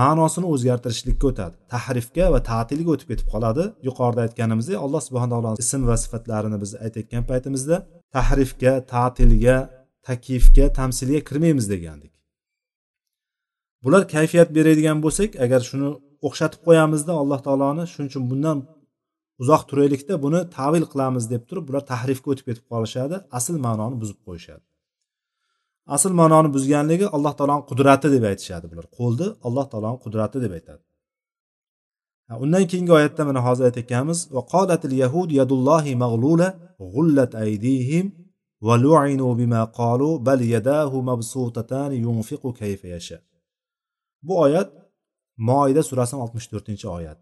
Ma'nosini 0.01 0.47
o'zgartirishlikka 0.55 1.27
o'tadi. 1.31 1.55
Tahrifga 1.75 2.27
va 2.35 2.41
ta'tilga 2.51 2.91
o'tib 2.95 3.09
ketib 3.13 3.29
qoladi. 3.35 3.65
Yuqorida 3.89 4.21
aytganimizdek 4.27 4.77
alloh 4.85 5.03
subhana 5.07 5.31
taolo 5.35 5.51
ism 5.65 5.83
va 5.91 5.97
sifatlarini 6.05 6.59
biz 6.63 6.71
aytayotgan 6.85 7.25
paytimizda 7.31 7.77
tahrifga 8.17 8.73
ta'tilga 8.95 9.57
taklifga 10.11 10.67
tamsilga 10.79 11.21
kirmaymiz 11.29 11.67
degandik. 11.75 12.13
Bular 13.85 14.03
kayfiyat 14.15 14.49
beradigan 14.57 14.99
bo'lsak 15.05 15.31
agar 15.45 15.61
shuni 15.69 15.89
o'xshatib 16.27 16.61
qo'yamizda 16.67 17.13
alloh 17.23 17.41
taoloni 17.47 17.85
shuning 17.93 18.11
uchun 18.13 18.25
bundan 18.31 18.59
uzoq 19.43 19.63
turaylikda 19.71 20.15
buni 20.25 20.41
tavil 20.57 20.85
qilamiz 20.93 21.25
deb 21.33 21.43
turib 21.49 21.65
bular 21.69 21.83
tahrifga 21.93 22.29
o'tib 22.33 22.47
ketib 22.49 22.67
qolishadi 22.73 23.17
asl 23.39 23.57
ma'noni 23.67 23.97
buzib 24.03 24.19
qo'yishadi. 24.27 24.65
Asl 25.97 26.13
ma'noni 26.21 26.49
buzganligi 26.57 27.07
alloh 27.17 27.33
taoloni 27.39 27.65
qudrati 27.71 28.09
deb 28.15 28.25
aytishadi 28.31 28.67
bular. 28.73 28.87
Qo'lni 28.99 29.29
alloh 29.47 29.67
taoloni 29.73 29.99
qudrati 30.05 30.39
deb 30.45 30.53
aytadi. 30.59 30.83
Undan 32.45 32.65
keyingi 32.71 32.93
oyatda 32.99 33.23
mana 33.29 33.41
hozir 33.47 33.65
aytayotganimiz 33.69 34.19
va 38.67 38.75
qolatil 38.77 40.51
yahud 40.55 40.55
yadullohi 40.55 41.07
mag'lula 41.07 41.31
g'ullat 41.37 41.71
aydihim 41.83 42.17
va 42.21 42.35
lu'inu 42.45 43.19
bu 44.27 44.35
oyat 44.45 44.71
moida 45.49 45.83
surasining 45.89 46.23
oltmish 46.25 46.49
to'rtinchi 46.53 46.87
oyat 46.99 47.21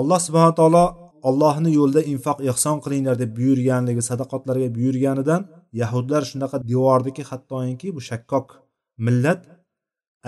alloh 0.00 0.20
subhana 0.26 0.54
taolo 0.60 0.84
ollohni 1.28 1.70
yo'lida 1.78 2.02
infoq 2.12 2.38
ehson 2.50 2.76
qilinglar 2.84 3.16
deb 3.22 3.30
buyurganligi 3.38 4.02
sadaqotlarga 4.10 4.68
buyurganidan 4.76 5.42
yahudlar 5.80 6.22
shunaqa 6.30 6.56
devordiki 6.70 7.22
hattoki 7.30 7.88
bu 7.96 8.00
shakkok 8.10 8.46
millat 9.06 9.40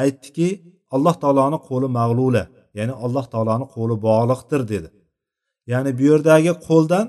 aytdiki 0.03 0.49
alloh 0.95 1.15
taoloni 1.23 1.59
qo'li 1.69 1.89
mag'lula 1.99 2.45
ya'ni 2.79 2.95
alloh 3.05 3.25
taoloni 3.33 3.67
qo'li 3.75 3.95
bog'liqdir 4.07 4.63
dedi. 4.73 4.89
Ya'ni 5.73 5.91
bu 5.99 6.03
yerdagi 6.11 6.53
qo'ldan 6.69 7.07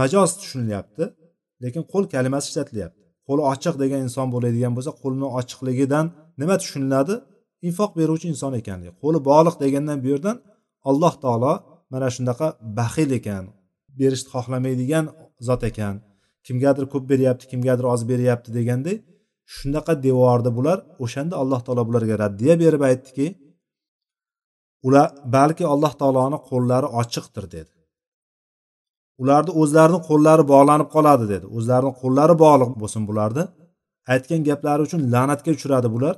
majoz 0.00 0.30
tushunilyapti. 0.40 1.04
Lekin 1.64 1.82
qo'l 1.92 2.04
kalimasi 2.14 2.46
ishlatilyapti. 2.50 2.98
Qo'li 3.28 3.42
ochiq 3.52 3.74
degan 3.82 4.00
inson 4.06 4.26
bo'ladigan 4.34 4.72
bo'lsa 4.76 4.92
qo'lini 5.02 5.28
ochiqligidan 5.38 6.06
nima 6.40 6.54
tushuniladi? 6.62 7.14
Infoq 7.68 7.90
beruvchi 7.98 8.26
inson 8.32 8.52
ekanligi. 8.60 8.92
Qo'li 9.02 9.18
bog'liq 9.28 9.56
degandan 9.64 9.98
bu 10.04 10.08
yerdan 10.12 10.36
alloh 10.90 11.14
taolo 11.24 11.52
mana 11.92 12.08
shunaqa 12.16 12.46
baxil 12.78 13.10
ekan 13.18 13.44
berishni 13.98 14.28
xohlamaydigan 14.34 15.04
zot 15.48 15.62
ekan. 15.70 15.94
Kimgadir 16.46 16.84
ko'p 16.92 17.04
beryapti 17.12 17.44
kimgadir 17.52 17.86
oz 17.94 18.02
beryapti 18.10 18.50
deganday 18.58 18.96
shunaqa 19.56 19.92
devordi 20.06 20.50
bular 20.58 20.78
o'shanda 21.04 21.34
alloh 21.42 21.60
taolo 21.66 21.82
bularga 21.88 22.14
raddiya 22.24 22.54
berib 22.62 22.82
aytdiki 22.90 23.26
ular 24.86 25.08
balki 25.36 25.64
alloh 25.74 25.92
taoloni 26.00 26.38
qo'llari 26.50 26.88
ochiqdir 27.00 27.44
dedi. 27.56 27.72
Ularni 29.22 29.52
o'zlarini 29.60 30.00
qo'llari 30.08 30.44
bog'lanib 30.52 30.88
qoladi 30.94 31.24
dedi. 31.32 31.46
O'zlarini 31.56 31.92
qo'llari 32.00 32.34
bog'liq 32.44 32.70
bo'lsin 32.82 33.02
bularni. 33.08 33.44
Aytgan 34.12 34.40
gaplari 34.48 34.80
uchun 34.86 35.00
la'natga 35.14 35.50
uchradi 35.56 35.88
bular. 35.94 36.14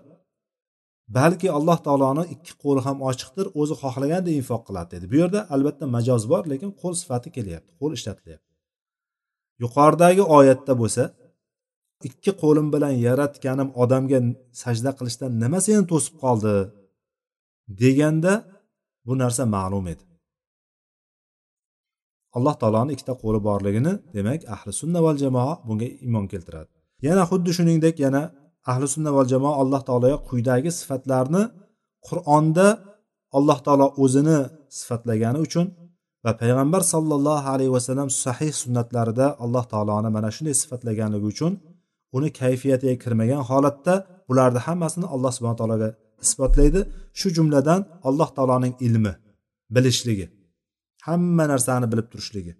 Balki 1.16 1.48
alloh 1.58 1.78
taoloni 1.86 2.24
ikki 2.34 2.52
qo'li 2.62 2.80
ham 2.86 2.98
ochiqdir 3.10 3.46
o'zi 3.60 3.74
xohlaganda 3.82 4.30
infoq 4.40 4.62
qiladi 4.68 4.88
dedi. 4.94 5.04
Bu 5.12 5.16
yerda 5.22 5.40
albatta 5.54 5.84
majoz 5.96 6.22
bor 6.32 6.42
lekin 6.52 6.70
qo'l 6.80 6.94
sifati 7.00 7.28
kelyapti 7.36 7.72
qo'l 7.80 7.92
ishlatilyapti. 7.98 8.48
Yuqoridagi 9.62 10.22
oyatda 10.38 10.72
bo'lsa 10.82 11.02
ikki 12.08 12.32
qo'lim 12.42 12.66
bilan 12.74 12.94
yaratganim 13.06 13.68
odamga 13.82 14.18
sajda 14.62 14.90
qilishdan 14.98 15.30
nima 15.42 15.58
seni 15.66 15.82
to'sib 15.92 16.14
qoldi? 16.24 16.54
deganda 17.68 18.32
bu 19.06 19.18
narsa 19.18 19.42
ma'lum 19.56 19.86
edi. 19.92 20.04
Alloh 22.36 22.54
taoloni 22.60 22.90
ikkita 22.94 23.14
qo'li 23.22 23.40
borligini 23.48 23.92
demak 24.16 24.40
ahli 24.54 24.72
sunna 24.80 25.00
val 25.06 25.16
jamoa 25.24 25.52
bunga 25.66 25.86
iymon 26.04 26.24
keltiradi. 26.32 26.70
Yana 27.06 27.22
xuddi 27.30 27.50
shuningdek 27.56 27.96
yana 28.04 28.22
ahli 28.70 28.86
sunna 28.94 29.10
val 29.16 29.28
jamoa 29.32 29.54
alloh 29.62 29.80
taologa 29.88 30.16
quyidagi 30.28 30.70
sifatlarni 30.80 31.42
qur'onda 32.08 32.66
alloh 33.38 33.58
taolo 33.66 33.86
o'zini 34.02 34.38
sifatlagani 34.78 35.38
uchun 35.46 35.66
va 36.24 36.32
payg'ambar 36.40 36.82
sollallohu 36.92 37.46
alayhi 37.54 37.72
vasallam 37.76 38.08
sahih 38.24 38.52
sunnatlarida 38.62 39.26
alloh 39.44 39.64
taoloni 39.72 40.08
mana 40.16 40.28
shunday 40.36 40.54
sifatlaganligi 40.62 41.26
uchun 41.32 41.52
uni 42.16 42.28
kayfiyatiga 42.40 42.94
kirmagan 43.02 43.42
holatda 43.50 43.94
bularni 44.28 44.60
hammasini 44.66 45.06
alloh 45.14 45.30
subhana 45.36 45.58
taologa 45.60 45.88
isbotlaydi. 46.24 46.80
Shu 47.18 47.28
jumladan 47.36 47.80
alloh 48.08 48.28
taoloning 48.36 48.74
ilmi 48.86 49.12
bilishligi. 49.74 50.26
Hamma 51.06 51.44
narsani 51.52 51.86
bilib 51.92 52.06
turishligi. 52.12 52.52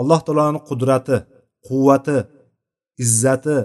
Alloh 0.00 0.20
taoloni 0.26 0.60
qudrati 0.68 1.16
quvvati 1.66 2.16
izzati 3.04 3.56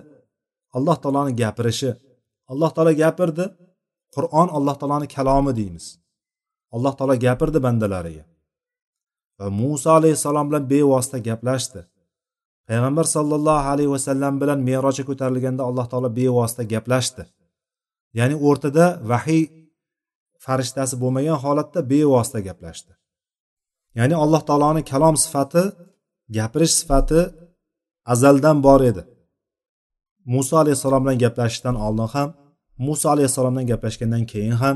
alloh 0.77 0.97
taoloni 1.03 1.31
gapirishi. 1.41 1.91
Alloh 2.51 2.71
taolo 2.75 2.93
gapirdi 3.03 3.45
qur'on 4.15 4.47
alloh 4.57 4.75
taoloni 4.79 5.07
kalomi 5.15 5.51
deymiz. 5.59 5.85
Alloh 6.75 6.93
taolo 6.97 7.15
gapirdi 7.25 7.59
bandalariga. 7.65 8.23
Va 9.39 9.49
muso 9.59 9.89
alayhissalom 9.97 10.45
bilan 10.49 10.63
bevosita 10.73 11.17
gaplashdi. 11.29 11.81
Payg'ambar 12.67 13.05
sollallohu 13.15 13.67
alayhi 13.73 13.91
vasallam 13.95 14.33
bilan 14.41 14.59
merojga 14.69 15.03
ko'tarilganda 15.09 15.63
alloh 15.69 15.85
taolo 15.91 16.09
bevosita 16.19 16.63
gaplashdi. 16.73 17.23
Ya'ni 18.17 18.35
o'rtada 18.47 18.85
vahiy 19.11 19.43
farishtasi 20.45 20.95
bo'lmagan 21.01 21.37
holatda 21.43 21.79
bevosita 21.93 22.39
gaplashdi. 22.47 22.93
Ya'ni 23.97 24.15
alloh 24.23 24.41
taoloni 24.49 24.81
kalom 24.91 25.15
sifati 25.23 25.63
gapirish 26.37 26.75
sifati 26.79 27.21
azaldan 28.13 28.57
bor 28.65 28.81
edi. 28.91 29.03
Muso 30.33 30.55
alayhissalom 30.63 31.01
bilan 31.03 31.17
gaplashishdan 31.23 31.75
oldin 31.85 32.09
ham 32.15 32.29
muso 32.77 33.07
alayhissalomdan 33.13 33.65
gaplashgandan 33.71 34.23
keyin 34.31 34.55
ham 34.63 34.75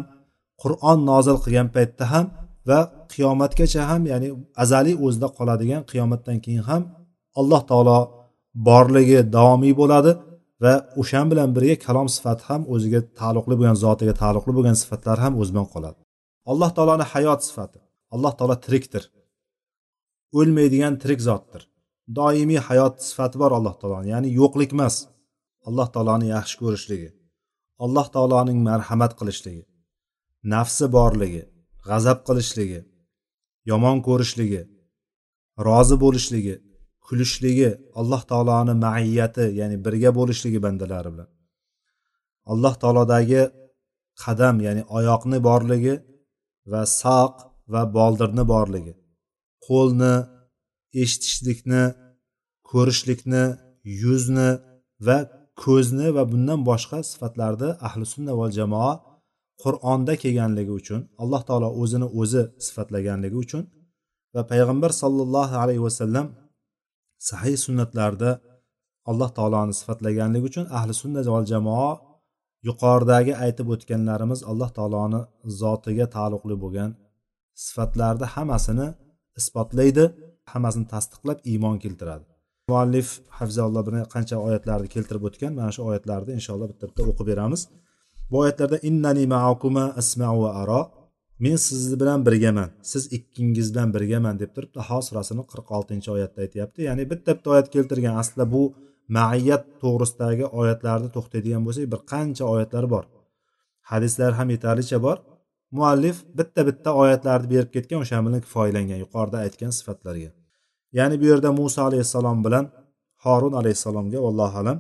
qur'on 0.61 0.97
nozil 1.11 1.37
qilgan 1.43 1.67
paytda 1.75 2.05
ham 2.13 2.25
va 2.69 2.79
qiyomatgacha 3.13 3.81
ham 3.89 4.01
ya'ni 4.11 4.29
azaliy 4.63 4.95
o'zida 5.05 5.27
qoladigan 5.37 5.81
qiyomatdan 5.91 6.37
keyin 6.45 6.63
ham 6.69 6.81
alloh 7.39 7.61
taolo 7.71 7.99
borligi 8.67 9.19
davomiy 9.35 9.73
bo'ladi 9.81 10.11
va 10.63 10.73
o'shan 11.01 11.25
bilan 11.31 11.49
birga 11.55 11.75
kalom 11.85 12.07
sifati 12.15 12.43
ham 12.49 12.61
o'ziga 12.73 12.99
taalluqli 13.19 13.55
bo'lgan 13.59 13.77
zotiga 13.85 14.13
taalluqli 14.21 14.51
bo'lgan 14.57 14.75
sifatlar 14.81 15.17
ham 15.23 15.33
o'zi 15.41 15.51
bilan 15.53 15.67
qoladi. 15.73 15.99
Alloh 16.51 16.69
taoloni 16.77 17.05
hayot 17.13 17.39
sifati. 17.49 17.79
Alloh 18.15 18.33
taolo 18.39 18.55
tirikdir 18.65 19.03
o'lmaydigan 20.37 20.93
tirik 21.01 21.21
zotdir. 21.27 21.61
Doimiy 22.17 22.59
hayot 22.67 22.95
sifati 23.07 23.37
bor 23.41 23.51
alloh 23.57 23.75
taoloni 23.81 24.09
ya'ni 24.13 24.29
yo'qlik 24.39 24.71
emas. 24.77 24.95
Alloh 25.67 25.87
taoloni 25.93 26.27
yaxshi 26.35 26.55
ko'rishligi 26.61 27.09
alloh 27.85 28.07
taoloning 28.15 28.59
marhamat 28.67 29.11
qilishligi 29.19 29.63
nafsi 30.53 30.85
borligi 30.95 31.43
g'azab 31.87 32.19
qilishligi 32.27 32.79
yomon 33.71 33.97
ko'rishligi 34.07 34.61
rozi 35.67 35.95
bo'lishligi 36.03 36.55
kulishligi 37.07 37.69
alloh 37.99 38.21
taoloni 38.31 38.73
maiyati 38.85 39.45
ya'ni 39.59 39.77
birga 39.85 40.11
bo'lishligi 40.19 40.59
bandalari 40.65 41.09
bilan. 41.13 41.29
Alloh 42.51 42.73
taolodagi 42.83 43.41
qadam 44.23 44.55
ya'ni 44.65 44.83
oyoqni 44.97 45.37
borligi 45.47 45.95
va 46.71 46.81
saq 47.01 47.33
va 47.73 47.81
boldirni 47.97 48.43
borligi. 48.53 48.93
Qo'lni 49.67 50.13
eshitishlikni 51.03 51.83
ko'rishlikni 52.71 53.43
yuzni 54.03 54.49
va 55.07 55.17
ko'zni 55.63 56.07
va 56.17 56.23
bundan 56.31 56.59
boshqa 56.69 56.99
sifatlarni 57.11 57.69
ahli 57.87 58.05
sunna 58.13 58.33
va 58.39 58.47
jamoa 58.57 58.93
qur'onda 59.63 60.13
kelganligi 60.23 60.73
uchun 60.81 61.01
alloh 61.23 61.41
taolo 61.49 61.69
o'zini 61.81 62.07
o'zi 62.21 62.43
sifatlaganligi 62.65 63.37
uchun 63.45 63.63
va 64.35 64.41
payg'ambar 64.51 64.91
sollallohu 65.01 65.55
alayhi 65.63 65.83
vasallam 65.87 66.27
sahiy 67.29 67.57
sunnatlarda 67.65 68.29
alloh 69.11 69.29
taoloni 69.37 69.73
sifatlaganligi 69.79 70.45
uchun 70.51 70.65
ahli 70.77 70.93
sunna 71.01 71.19
va 71.35 71.41
jamoa 71.51 71.91
yuqoridagi 72.67 73.33
aytib 73.45 73.67
o'tganlarimiz 73.75 74.39
alloh 74.51 74.69
taoloni 74.77 75.21
zotiga 75.61 76.05
taalluqli 76.15 76.55
bo'lgan 76.63 76.89
sifatlarni 77.65 78.27
hammasini 78.35 78.87
isbotlaydi 79.39 80.03
hammasini 80.51 80.87
tasdiqlab 80.93 81.39
iymon 81.51 81.77
keltiradi. 81.83 82.25
Muallif 82.71 83.07
hafzalloh 83.39 83.83
bir 83.87 83.93
qancha 84.15 84.35
oyatlarni 84.47 84.87
keltirib 84.95 85.23
o'tgan 85.29 85.51
mana 85.59 85.71
shu 85.75 85.81
oyatlarni 85.89 86.31
inshaalloh 86.37 86.67
bitta 86.71 86.85
bitta 86.89 87.01
o'qib 87.11 87.27
beramiz. 87.31 87.61
Bu 88.29 88.35
oyatlarda 88.43 88.77
innani 88.89 89.23
maakuma 89.35 89.85
asmau 90.01 90.37
va 90.43 90.51
aro 90.61 90.81
men 91.45 91.55
siz 91.67 91.83
bilan 92.01 92.19
birgaman 92.27 92.69
siz 92.91 93.03
ikkingiz 93.17 93.67
bilan 93.73 93.89
birgaman 93.95 94.35
deb 94.41 94.51
turib 94.55 94.71
taho 94.77 94.97
surasini 95.07 95.43
qirq 95.51 95.67
oltinchi 95.77 96.09
oyatda 96.15 96.39
aytyapti. 96.45 96.79
Ya'ni 96.87 97.03
bitta 97.11 97.29
bitta 97.37 97.49
oyat 97.53 97.67
keltirgan. 97.75 98.13
Aslida 98.21 98.45
bu 98.55 98.63
maiyat 99.17 99.63
to'g'risidagi 99.81 100.45
oyatlarni 100.59 101.09
to'xtaydigan 101.15 101.61
bo'lsak 101.67 101.85
bir 101.93 102.01
qancha 102.11 102.43
oyatlar 102.53 102.85
bor. 102.93 103.05
Hadislar 103.91 104.31
ham 104.39 104.49
yetarlicha 104.55 104.97
bor. 105.07 105.17
Muallif 105.71 106.17
bitta 106.37 106.61
bitta 106.67 106.89
oyatlarni 107.01 107.49
berib 107.53 107.69
ketgan 107.75 107.99
o'sha 108.03 108.17
bilan 108.25 108.41
kifoyalangan 108.45 108.99
yuqorida 109.03 109.37
aytgan 109.45 109.71
sifatlarga. 109.79 110.29
Ya'ni 110.97 111.15
bu 111.21 111.25
yerda 111.31 111.49
muso 111.59 111.81
alayhissalom 111.89 112.37
bilan 112.45 112.65
horun 113.23 113.53
alayhissalomga 113.59 114.19
allohu 114.29 114.57
alam 114.61 114.77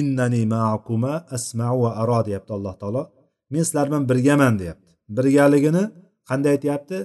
innani 0.00 0.42
maakuma 0.54 1.12
asmau 1.36 1.76
va 1.84 1.90
aro 2.02 2.18
deyapti 2.28 2.52
alloh 2.58 2.74
taolo. 2.80 3.02
Men 3.50 3.62
sizlar 3.66 3.86
bilan 3.88 4.04
birgaman 4.10 4.54
deyapti. 4.62 4.90
Birgaligini 5.16 5.84
qanday 6.28 6.50
aytyapti? 6.56 6.98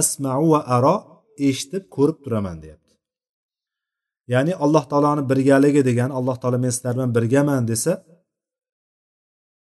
Asmau 0.00 0.44
va 0.52 0.60
aro 0.76 0.96
eshitib 1.48 1.84
ko'rib 1.96 2.18
turaman 2.24 2.56
deyapti. 2.64 2.92
Ya'ni 4.32 4.52
alloh 4.64 4.84
taoloni 4.90 5.22
birgaligi 5.30 5.82
degan 5.90 6.10
alloh 6.18 6.36
taolo 6.42 6.58
men 6.64 6.72
sizlar 6.76 6.92
bilan 6.96 7.10
birgaman 7.16 7.62
desa 7.72 7.92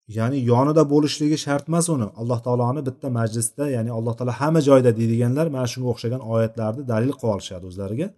ya'ni 0.08 0.38
yonida 0.50 0.82
bo'lishligi 0.92 1.36
shart 1.46 1.64
emas 1.70 1.86
uni. 1.94 2.06
Alloh 2.20 2.40
taoloni 2.46 2.82
bitta 2.88 3.08
majlisda 3.18 3.64
ya'ni 3.76 3.90
alloh 3.98 4.14
taolo 4.18 4.32
hamma 4.40 4.60
joyda 4.68 4.90
deydiganlar 4.98 5.46
mana 5.54 5.66
shunga 5.72 5.88
o'xshagan 5.92 6.22
oyatlarni 6.34 6.82
dalil 6.92 7.12
qilib 7.20 7.32
olishadi 7.34 7.64
o'zlariga. 7.70 8.08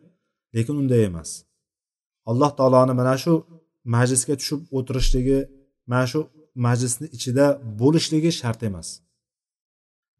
Lekin 0.56 0.74
unday 0.82 1.02
emas. 1.10 1.30
Alloh 2.30 2.50
taoloni 2.58 2.94
mana 3.00 3.14
shu 3.24 3.32
majlisga 3.96 4.34
tushib 4.40 4.60
o'tirishligi 4.76 5.38
mana 5.92 6.06
shu 6.12 6.20
majlisni 6.66 7.06
ichida 7.16 7.46
bo'lishligi 7.80 8.30
shart 8.40 8.60
emas. 8.68 8.88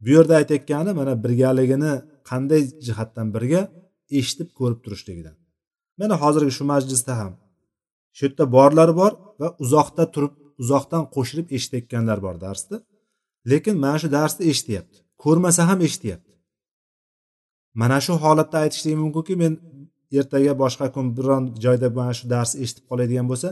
Bu 0.03 0.09
yerda 0.17 0.35
aytayotgani 0.41 0.93
mana 1.01 1.13
birgaligini 1.25 1.93
qanday 2.31 2.63
jihatdan 2.87 3.27
birga 3.35 3.61
eshitib 4.19 4.49
ko'rib 4.59 4.81
turishligidan. 4.85 5.37
Mana 6.01 6.15
hozirgi 6.23 6.53
shu 6.59 6.65
majlisda 6.73 7.13
ham 7.21 7.33
shu 8.17 8.23
yerda 8.27 8.45
borlar 8.57 8.91
bor 9.01 9.13
va 9.41 9.49
uzoqda 9.65 10.05
turib 10.15 10.35
uzoqdan 10.63 11.05
qo'shilib 11.15 11.47
eshitayotganlar 11.57 12.19
bor 12.27 12.37
darsni 12.45 12.79
lekin 13.51 13.77
mana 13.85 13.99
shu 14.03 14.09
darsni 14.17 14.43
eshityapti. 14.53 14.97
Ko'rmasa 15.25 15.63
ham 15.69 15.81
eshityapti. 15.89 16.33
Mana 17.81 17.99
shu 18.05 18.13
holatda 18.25 18.57
aytishligi 18.65 18.97
mumkinki 19.03 19.35
men 19.43 19.53
ertaga 20.19 20.53
boshqa 20.63 20.87
kun 20.95 21.07
biron 21.17 21.45
joyda 21.65 21.89
mana 21.99 22.13
shu 22.19 22.25
darsni 22.35 22.57
eshitib 22.65 22.85
qoladigan 22.91 23.27
bo'lsa 23.31 23.49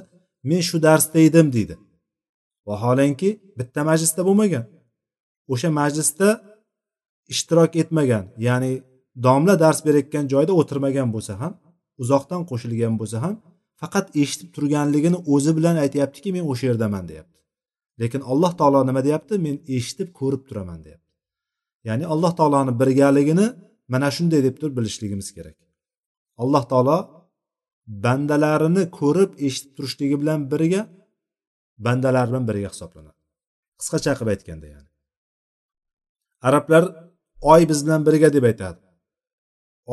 men 0.48 0.60
shu 0.68 0.76
darsda 0.86 1.18
edim 1.28 1.46
deydi. 1.56 1.74
Vaholanki 2.68 3.30
bitta 3.58 3.80
majlisda 3.88 4.22
bo'lmagan. 4.28 4.64
O'sha 5.52 5.68
majlisda 5.80 6.28
ishtirok 7.32 7.72
etmagan 7.82 8.24
ya'ni 8.46 8.72
domla 9.26 9.54
dars 9.64 9.78
berayotgan 9.86 10.24
joyda 10.32 10.52
o'tirmagan 10.60 11.08
bo'lsa 11.14 11.32
ham 11.42 11.52
uzoqdan 12.02 12.42
qo'shilgan 12.50 12.94
bo'lsa 13.00 13.16
ham 13.24 13.34
faqat 13.80 14.06
eshitib 14.22 14.48
turganligini 14.56 15.18
o'zi 15.34 15.52
bilan 15.58 15.76
aytyaptiki 15.84 16.28
men 16.36 16.44
o'sha 16.52 16.64
yerdaman 16.70 17.04
deyapti. 17.10 17.38
Lekin 18.00 18.22
alloh 18.32 18.52
taolo 18.60 18.80
nima 18.88 19.00
deyapti? 19.08 19.34
Men 19.46 19.56
eshitib 19.76 20.08
ko'rib 20.20 20.42
turaman 20.48 20.80
deyapti. 20.86 21.10
Ya'ni 21.88 22.04
alloh 22.14 22.32
taoloni 22.38 22.72
birgaligini 22.80 23.46
mana 23.92 24.08
shunday 24.16 24.40
deb 24.46 24.56
turib 24.60 24.74
bilishligimiz 24.78 25.28
kerak. 25.36 25.56
Alloh 26.42 26.64
taolo 26.72 26.96
bandalarini 28.04 28.84
ko'rib 28.98 29.30
eshitib 29.46 29.72
turishligi 29.76 30.16
bilan 30.22 30.40
birga 30.52 30.82
bandalar 31.86 32.26
bilan 32.30 32.44
birga 32.50 32.68
hisoblanadi. 32.74 33.18
Qisqacha 33.80 34.12
qilib 34.18 34.30
aytganda 34.34 34.66
ya'ni. 34.74 34.90
Arablar 36.48 36.84
oy 37.52 37.62
biz 37.70 37.78
bilan 37.86 38.02
birga 38.08 38.28
deb 38.36 38.44
aytadi. 38.50 38.80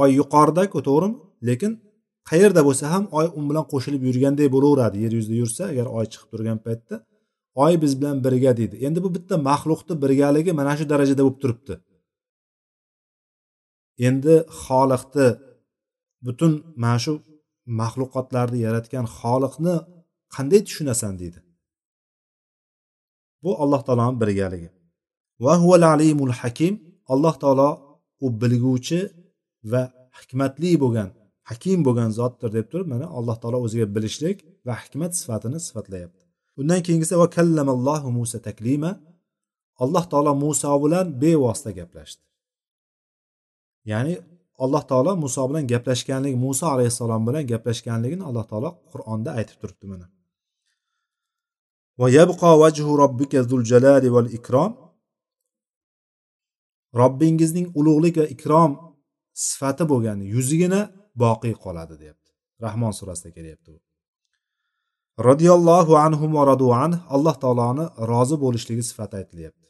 Oy 0.02 0.10
yuqoridaku 0.20 0.80
to'g'rimi 0.88 1.18
lekin 1.50 1.72
qayerda 2.30 2.62
bo'lsa 2.68 2.86
ham 2.94 3.04
oy 3.18 3.28
u 3.38 3.40
bilan 3.50 3.66
qo'shilib 3.72 4.02
yurganday 4.10 4.48
bo'laveradi. 4.56 4.98
Yer 5.06 5.12
yuzida 5.18 5.36
yursa 5.42 5.62
agar 5.72 5.88
oy 5.98 6.06
chiqib 6.12 6.30
turgan 6.34 6.60
paytda 6.66 6.96
oy 7.64 7.74
biz 7.84 7.92
bilan 8.00 8.18
birga 8.26 8.52
deydi. 8.60 8.76
Endi 8.88 9.00
bu 9.06 9.10
bitta 9.16 9.36
maxluqni 9.50 9.94
birgaligi 10.04 10.52
mana 10.60 10.74
shu 10.78 10.86
darajada 10.92 11.22
bo'lib 11.26 11.40
turibdi. 11.44 11.74
Endi 14.08 14.36
xoliqni 14.64 15.28
butun 16.26 16.52
mana 16.84 17.00
shu 17.04 17.14
maxluqotlarni 17.82 18.60
yaratgan 18.68 19.06
xoliqni 19.20 19.76
qanday 20.36 20.62
tushunasan 20.68 21.14
deydi. 21.22 21.40
Bu 23.44 23.52
alloh 23.64 23.82
taoloni 23.88 24.18
birgaligi. 24.24 24.70
Va 25.46 25.54
huval 25.62 25.84
alimul 25.94 26.34
hakim 26.40 26.74
alloh 27.14 27.36
taolo 27.44 27.70
u 28.26 28.28
bilguvchi 28.42 29.00
va 29.72 29.82
hikmatli 30.18 30.72
bo'lgan 30.84 31.10
hakim 31.50 31.80
bo'lgan 31.88 32.10
zotdir 32.20 32.50
deb 32.58 32.68
turib 32.72 32.88
mana 32.94 33.06
alloh 33.18 33.38
taolo 33.42 33.58
o'ziga 33.66 33.88
bilishlik 33.96 34.38
va 34.68 34.74
hikmat 34.84 35.12
sifatini 35.20 35.60
sifatlayapti. 35.68 36.24
Undan 36.60 36.80
keyingisi 36.86 37.16
va 37.22 37.28
kallamallohu 37.38 38.10
musa 38.18 38.38
taklima. 38.48 38.92
Alloh 39.84 40.06
taolo 40.12 40.32
muso 40.44 40.72
bilan 40.84 41.06
bevosita 41.22 41.72
gaplashdi. 41.80 42.24
Ya'ni 43.92 44.14
alloh 44.64 44.84
taolo 44.92 45.12
muso 45.24 45.42
bilan 45.50 45.64
gaplashganligi 45.74 46.38
muso 46.46 46.66
alayhissalom 46.76 47.22
bilan 47.28 47.44
gaplashganligini 47.52 48.24
alloh 48.30 48.46
taolo 48.52 48.70
qur'onda 48.92 49.30
aytib 49.40 49.58
turibdi 49.62 49.86
mana. 49.92 50.06
Va 52.00 52.08
yabqa 52.20 52.52
vajhu 52.64 52.92
robbika 53.04 53.40
zul 53.50 53.64
val 54.16 54.30
ikrom. 54.38 54.72
Robbingizning 57.02 57.68
ulug'lik 57.80 58.16
va 58.22 58.26
ikrom 58.36 58.72
sifati 59.46 59.84
bo'lgan 59.92 60.20
yuzigina 60.34 60.82
boqiy 61.22 61.56
qoladi 61.64 61.96
deyapti. 62.02 62.30
Rahmon 62.66 62.94
surasida 63.00 63.32
kelyapti 63.38 63.70
u. 63.72 63.80
Roziyallohu 65.30 65.94
anhu 66.06 66.26
va 66.36 66.44
radu 66.52 66.68
an 66.84 66.92
alloh 67.16 67.36
taoloni 67.44 67.86
rozi 68.12 68.36
bo'lishligi 68.44 68.84
sifati 68.90 69.16
aytilyapti. 69.22 69.68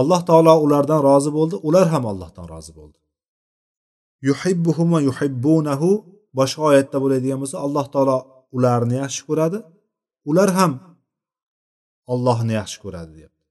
Alloh 0.00 0.20
taolo 0.28 0.54
ulardan 0.64 1.00
rozi 1.08 1.30
bo'ldi 1.38 1.56
ular 1.68 1.86
ham 1.94 2.04
allohdan 2.12 2.46
rozi 2.54 2.72
bo'ldi. 2.78 2.98
Yuhibbuhum 4.28 4.88
va 4.94 5.00
yuhibbunahu 5.08 5.88
boshqa 6.38 6.62
oyatda 6.70 6.96
bo'ladigan 7.02 7.38
bo'lsa 7.42 7.56
alloh 7.66 7.86
taolo 7.94 8.16
ularni 8.56 8.96
yaxshi 9.02 9.22
ko'radi 9.28 9.58
ular 10.30 10.50
ham 10.58 10.72
ollohni 12.12 12.52
yaxshi 12.60 12.78
ko'radi 12.84 13.10
deyapti. 13.16 13.42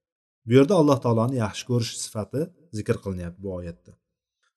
Bu 0.46 0.52
yerda 0.58 0.74
alloh 0.82 0.98
taoloni 1.04 1.36
yaxshi 1.46 1.64
ko'rish 1.70 1.94
sifati 2.04 2.42
zikr 2.78 2.96
qilinyapti 3.04 3.40
bu 3.46 3.50
oyatda. 3.60 3.92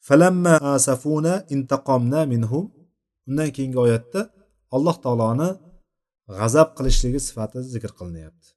Falamma 0.08 0.54
asafuna 0.76 1.34
intaqomna 1.54 2.20
minhum. 2.32 2.64
Undan 3.28 3.48
keyingi 3.56 3.78
oyatda 3.86 4.20
alloh 4.76 4.96
taoloni 5.04 5.48
g'azab 6.38 6.68
qilishligi 6.76 7.20
sifati 7.28 7.58
zikr 7.74 7.90
qilinyapti. 7.98 8.48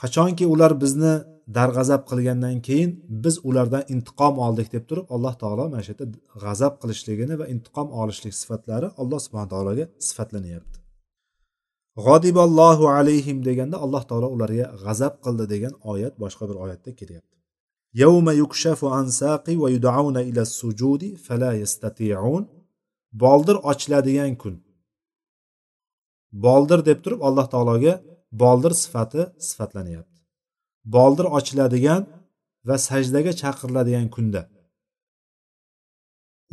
Qachonki 0.00 0.44
ular 0.54 0.72
bizni 0.82 1.12
darg'azab 1.56 2.02
qilgandan 2.10 2.56
keyin 2.66 2.90
biz 3.24 3.36
ulardan 3.48 3.84
intiqom 3.94 4.34
oldik 4.46 4.68
deb 4.74 4.84
turib 4.88 5.06
alloh 5.14 5.34
taolo 5.42 5.64
mana 5.72 5.82
shu 5.86 5.90
yerda 5.92 6.06
g'azab 6.44 6.74
qilishligini 6.82 7.34
va 7.40 7.46
intiqom 7.54 7.88
olishlik 8.00 8.34
sifatlari 8.40 8.88
alloh 9.02 9.20
subhana 9.24 9.48
taologa 9.54 9.84
sifatlanyapti. 10.08 10.76
G'odiballohu 12.06 12.84
alayhim 12.98 13.38
deganda 13.48 13.76
alloh 13.84 14.02
taolo 14.10 14.28
ularga 14.36 14.66
g'azab 14.84 15.14
qildi 15.24 15.44
degan 15.54 15.74
oyat 15.92 16.14
boshqa 16.22 16.44
bir 16.50 16.56
oyatda 16.64 16.90
kelyapti. 17.00 17.37
Yawma 17.94 18.32
yukshafu 18.32 18.86
an 18.98 19.06
saqi 19.20 19.54
va 19.62 19.68
yud'auna 19.70 20.22
ila 20.30 20.44
sujudi 20.58 21.16
fala 21.26 21.50
yastati'un 21.62 22.42
boldir 23.12 23.56
ochiladigan 23.70 24.32
kun 24.42 24.54
boldir 26.32 26.80
deb 26.88 26.98
turib 27.04 27.20
alloh 27.28 27.46
taologa 27.54 27.94
boldir 28.42 28.72
sifati 28.82 29.22
sifatlanyapti 29.48 30.18
boldir 30.84 31.26
ochiladigan 31.38 32.02
va 32.68 32.76
sajdaga 32.88 33.32
chaqiriladigan 33.42 34.08
kunda 34.14 34.42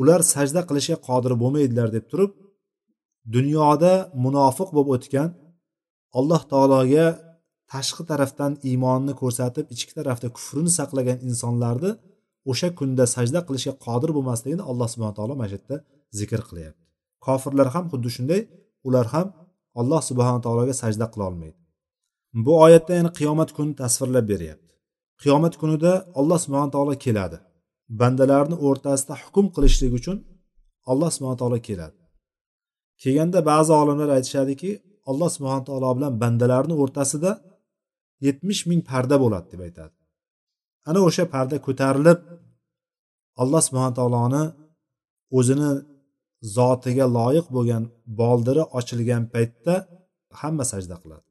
ular 0.01 0.21
sajda 0.33 0.61
qilishga 0.69 0.97
qodir 1.07 1.33
bo'lmaydilar 1.41 1.89
deb 1.97 2.05
turib 2.11 2.31
dunyoda 3.35 3.93
munofiq 4.25 4.69
bo'lib 4.75 4.89
o'tgan 4.95 5.29
alloh 6.19 6.41
taologa 6.51 7.05
tashqi 7.73 8.03
tarafdan 8.11 8.51
iymonni 8.69 9.13
ko'rsatib 9.21 9.65
ichki 9.75 9.93
tarafda 9.99 10.27
kufrini 10.37 10.71
saqlagan 10.79 11.17
insonlarni 11.29 11.91
o'sha 12.51 12.69
kunda 12.79 13.05
sajda 13.15 13.39
qilishga 13.47 13.73
qodir 13.85 14.09
bo'lmasligini 14.17 14.63
alloh 14.71 14.87
subhana 14.93 15.13
taolo 15.17 15.33
mana 15.39 15.49
shu 15.51 15.55
yerda 15.57 15.77
zikr 16.19 16.41
qilyapti. 16.49 16.81
Kofirlar 17.25 17.67
ham 17.75 17.85
xuddi 17.91 18.09
shunday 18.15 18.41
ular 18.87 19.05
ham 19.13 19.27
alloh 19.79 20.01
subhana 20.09 20.39
taologa 20.45 20.73
sajda 20.83 21.05
qilolmaydi 21.13 21.59
bu 22.45 22.61
oyatda 22.65 22.93
yana 22.99 23.11
qiyomat 23.19 23.49
kuni 23.57 23.75
tasvirlab 23.81 24.25
beryapti. 24.31 24.73
Qiyomat 25.21 25.53
kunida 25.61 25.91
alloh 26.19 26.39
subhana 26.45 26.69
taolo 26.75 26.93
keladi. 27.05 27.37
Bandalarni 28.01 28.55
o'rtasida 28.67 29.13
hukm 29.23 29.45
qilishlik 29.55 29.91
uchun 29.99 30.17
alloh 30.91 31.09
subhana 31.15 31.37
taolo 31.41 31.59
keladi. 31.67 31.97
Kelganda 33.01 33.39
ba'zi 33.51 33.71
olimlar 33.81 34.09
aytishadiki 34.17 34.71
alloh 35.09 35.29
subhana 35.35 35.63
taolo 35.69 35.89
bilan 35.97 36.13
bandalarni 36.23 36.75
o'rtasida 36.83 37.31
yetmish 38.25 38.61
ming 38.69 38.81
parda 38.91 39.15
bo'ladi 39.23 39.47
deb 39.53 39.61
aytadi. 39.67 39.95
Ana 40.89 40.99
o'sha 41.07 41.25
parda 41.33 41.57
ko'tarilib 41.67 42.19
alloh 43.41 43.61
subhana 43.67 43.93
taoloni 43.99 44.43
o'zini 45.37 45.71
zotiga 46.57 47.05
loyiq 47.17 47.47
bo'lgan 47.55 47.83
boldiri 48.19 48.63
ochilgan 48.77 49.23
paytda 49.33 49.75
hamma 50.41 50.65
sajda 50.71 50.95
qiladi. 51.03 51.25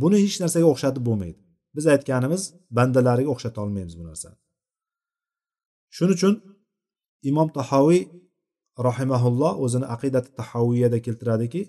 Buni 0.00 0.16
hech 0.24 0.36
narsaga 0.42 0.66
o'xshatib 0.72 1.02
bo'lmaydi. 1.08 1.40
Biz 1.76 1.84
aytganimiz 1.94 2.42
bandalariga 2.76 3.30
o'xshata 3.34 3.58
olmaymiz 3.64 3.94
bu 4.00 4.04
narsani. 4.10 4.36
Shuning 5.96 6.16
uchun 6.18 6.34
imom 7.30 7.48
tahoviy 7.58 8.02
rahimaulloh 8.88 9.52
o'zini 9.64 9.86
aqidati 9.94 10.30
tahoviyada 10.40 10.98
keltiradiki 11.06 11.62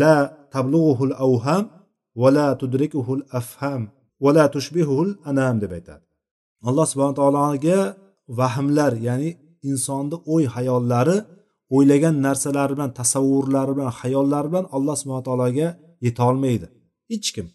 la 0.00 0.14
tablug'uhul 0.54 1.14
avham 1.26 1.64
va 2.16 2.46
tudrikuhul 2.60 3.22
afham 3.40 3.82
va 4.24 4.44
tushbihuhul 4.54 5.10
anam 5.30 5.56
deb 5.62 5.72
aytadi. 5.78 6.04
Alloh 6.68 6.86
subhana 6.92 7.14
taologa 7.20 7.80
vahmlar 8.40 8.92
ya'ni 9.08 9.30
insonni 9.70 10.16
o'y 10.34 10.44
hayollari 10.54 11.16
o'ylagan 11.76 12.14
narsalari 12.26 12.72
bilan 12.76 12.90
tasavvurlari 13.00 13.72
bilan 13.76 13.92
hayollari 14.00 14.48
bilan 14.52 14.66
alloh 14.76 14.96
subhana 15.00 15.24
taologa 15.28 15.68
yetolmaydi. 16.06 16.66
Hech 17.10 17.28
kim. 17.34 17.46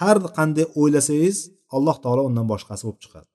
Har 0.00 0.16
qanday 0.38 0.66
o'ylasangiz 0.80 1.36
alloh 1.76 1.96
taolo 2.04 2.22
undan 2.28 2.46
boshqasi 2.52 2.82
bo'lib 2.86 3.00
chiqadi. 3.04 3.28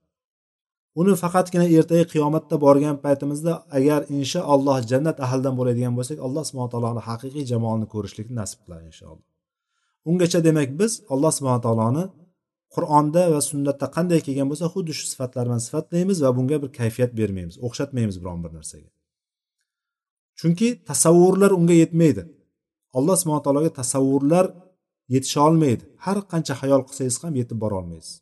Uni 1.01 1.13
faqatgina 1.23 1.65
ertaga 1.77 2.05
qiyomatda 2.13 2.55
borgan 2.65 2.97
paytimizda 3.05 3.53
agar 3.77 4.01
inshaalloh 4.17 4.77
jannat 4.91 5.17
ahlidan 5.25 5.53
bo'ladigan 5.59 5.93
bo'lsak 5.97 6.17
alloh 6.25 6.43
subhana 6.49 6.69
taoloni 6.73 7.01
haqiqiy 7.09 7.43
jamolini 7.51 7.87
ko'rishlikni 7.93 8.35
nasib 8.41 8.59
qiladi 8.63 8.85
inshaalloh 8.91 9.30
ungacha 10.09 10.39
demak 10.47 10.69
biz 10.79 10.91
alloh 11.13 11.31
subhana 11.37 11.61
taoloni 11.65 12.03
qur'onda 12.75 13.23
va 13.33 13.41
sunnatda 13.49 13.87
qanday 13.95 14.19
kelgan 14.25 14.47
bo'lsa 14.51 14.65
xuddi 14.73 14.91
shu 14.99 15.05
sifatlar 15.11 15.43
bilan 15.47 15.61
sifatlaymiz 15.67 16.17
va 16.25 16.29
bunga 16.37 16.57
bir 16.63 16.71
kayfiyat 16.79 17.11
bermaymiz 17.19 17.55
o'xshatmaymiz 17.67 18.15
biron 18.21 18.39
bir 18.43 18.51
narsaga. 18.57 18.89
Chunki 20.39 20.67
tasavvurlar 20.89 21.51
unga 21.59 21.75
yetmaydi. 21.83 22.23
Alloh 22.97 23.15
subhana 23.21 23.43
taologa 23.45 23.71
tasavvurlar 23.81 24.45
yetisha 25.13 25.39
olmaydi. 25.47 25.83
Har 26.05 26.17
qancha 26.31 26.53
hayol 26.61 26.81
qilsangiz 26.87 27.17
ham 27.23 27.33
yetib 27.41 27.57
bora 27.63 27.75
olmaysiz. 27.81 28.15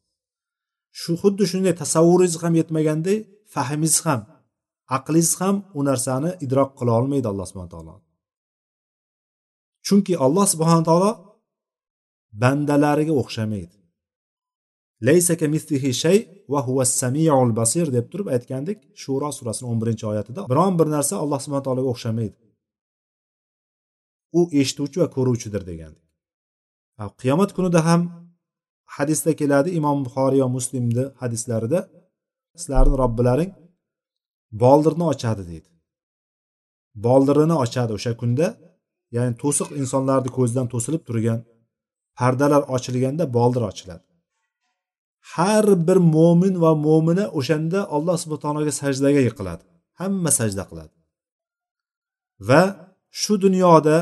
Shu 1.00 1.12
xuddi 1.22 1.44
shunday 1.52 1.74
tasavvuringiz 1.84 2.36
ham 2.44 2.54
yetmaganday 2.60 3.18
fahmingiz 3.54 3.98
ham 4.06 4.22
aqlingiz 4.98 5.32
ham 5.42 5.56
u 5.78 5.80
narsani 5.90 6.32
idrok 6.46 6.70
qila 6.80 6.92
olmaydi 7.00 7.28
alloh 7.32 7.46
subhana 7.52 7.72
taolo. 7.76 7.94
Chunki 9.88 10.14
alloh 10.26 10.46
subhana 10.54 10.84
taolo 10.90 11.12
bandalariga 12.32 13.14
o'xshamaydi. 13.22 13.76
Laysaka 15.08 15.48
mislihi 15.56 15.94
shay 15.94 16.18
va 16.52 16.60
huva 16.68 16.86
samiul 16.86 17.52
basir 17.60 17.88
deb 17.98 18.06
turib 18.12 18.28
aytgandik 18.36 18.78
shuro 19.02 19.30
surasini 19.38 19.68
o'n 19.72 19.80
birinchi 19.82 20.06
oyatida 20.12 20.42
biron 20.52 20.74
bir 20.80 20.88
narsa 20.96 21.14
alloh 21.24 21.40
subhana 21.46 21.64
taologa 21.68 21.90
o'xshamaydi. 21.94 22.38
U 24.40 24.42
eshituvchi 24.62 24.98
va 25.04 25.08
ko'ruvchidir 25.16 25.64
degandik. 25.72 26.06
Qiyomat 27.22 27.52
kunida 27.58 27.80
ham 27.88 28.02
hadisda 28.96 29.32
keladi 29.42 29.70
imom 29.80 29.98
buxoriy 30.06 30.42
va 30.46 30.50
muslimni 30.58 31.06
hadislarida 31.22 31.80
sizlarni 32.62 32.96
robbilaring 33.04 33.52
boldirni 34.64 35.06
ochadi 35.14 35.44
deydi. 35.52 35.70
Boldirini 37.06 37.56
ochadi 37.64 37.92
o'sha 37.98 38.12
kunda 38.22 38.48
ya'ni 39.16 39.34
to'siq 39.44 39.70
insonlarni 39.82 40.30
ko'zidan 40.38 40.68
to'silib 40.74 41.04
turgan 41.08 41.40
pardalar 42.20 42.64
ochilganda 42.76 43.26
boldir 43.38 43.64
ochiladi. 43.72 44.06
Har 45.34 45.66
bir 45.88 45.98
mo'min 46.16 46.56
va 46.64 46.72
mo'mina 46.86 47.26
o'shanda 47.40 47.80
alloh 47.96 48.16
subhana 48.24 48.42
taologa 48.44 48.74
sajdaga 48.82 49.22
yiqiladi. 49.28 49.64
Hamma 50.00 50.32
sajda 50.40 50.64
qiladi. 50.70 50.96
Va 52.50 52.62
shu 53.22 53.34
dunyoda 53.46 53.98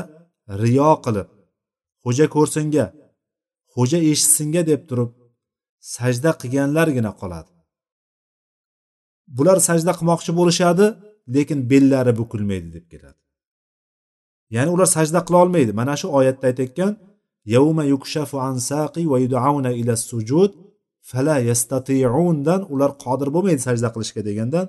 riyo 0.62 0.92
qilib 1.04 1.28
xo'ja 2.04 2.26
ko'rsinga 2.36 2.86
xo'ja 3.74 3.98
eshitsinga 4.10 4.62
deb 4.70 4.80
turib 4.88 5.10
sajda 5.96 6.30
qilganlargina 6.40 7.12
qoladi. 7.20 7.50
Bular 9.36 9.58
sajda 9.68 9.92
qilmoqchi 9.98 10.32
bo'lishadi 10.40 10.86
lekin 11.34 11.58
bellari 11.70 12.12
bukilmaydi 12.20 12.68
deb 12.76 12.86
keladi. 12.92 13.20
Ya'ni 14.54 14.70
ular 14.76 14.88
sajda 14.96 15.20
qila 15.26 15.36
olmaydi. 15.44 15.72
Mana 15.80 15.94
shu 16.00 16.06
oyatda 16.18 16.44
aytayotgan 16.50 16.92
yavma 17.54 17.84
yukshafu 17.94 18.36
an 18.48 18.56
saqi 18.70 19.02
va 19.12 19.18
yudauna 19.24 19.70
ila 19.80 19.94
sujud 20.10 20.50
fala 21.10 21.36
yastatiundan 21.50 22.60
ular 22.72 22.90
qodir 23.04 23.28
bo'lmaydi 23.34 23.60
sajda 23.68 23.88
qilishga 23.94 24.22
degandan. 24.28 24.66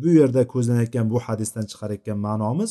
Bu 0.00 0.08
yerda 0.20 0.42
ko'zlanayotgan 0.52 1.06
bu 1.12 1.18
hadisdan 1.26 1.64
chiqarayotgan 1.70 2.18
ma'nomiz 2.26 2.70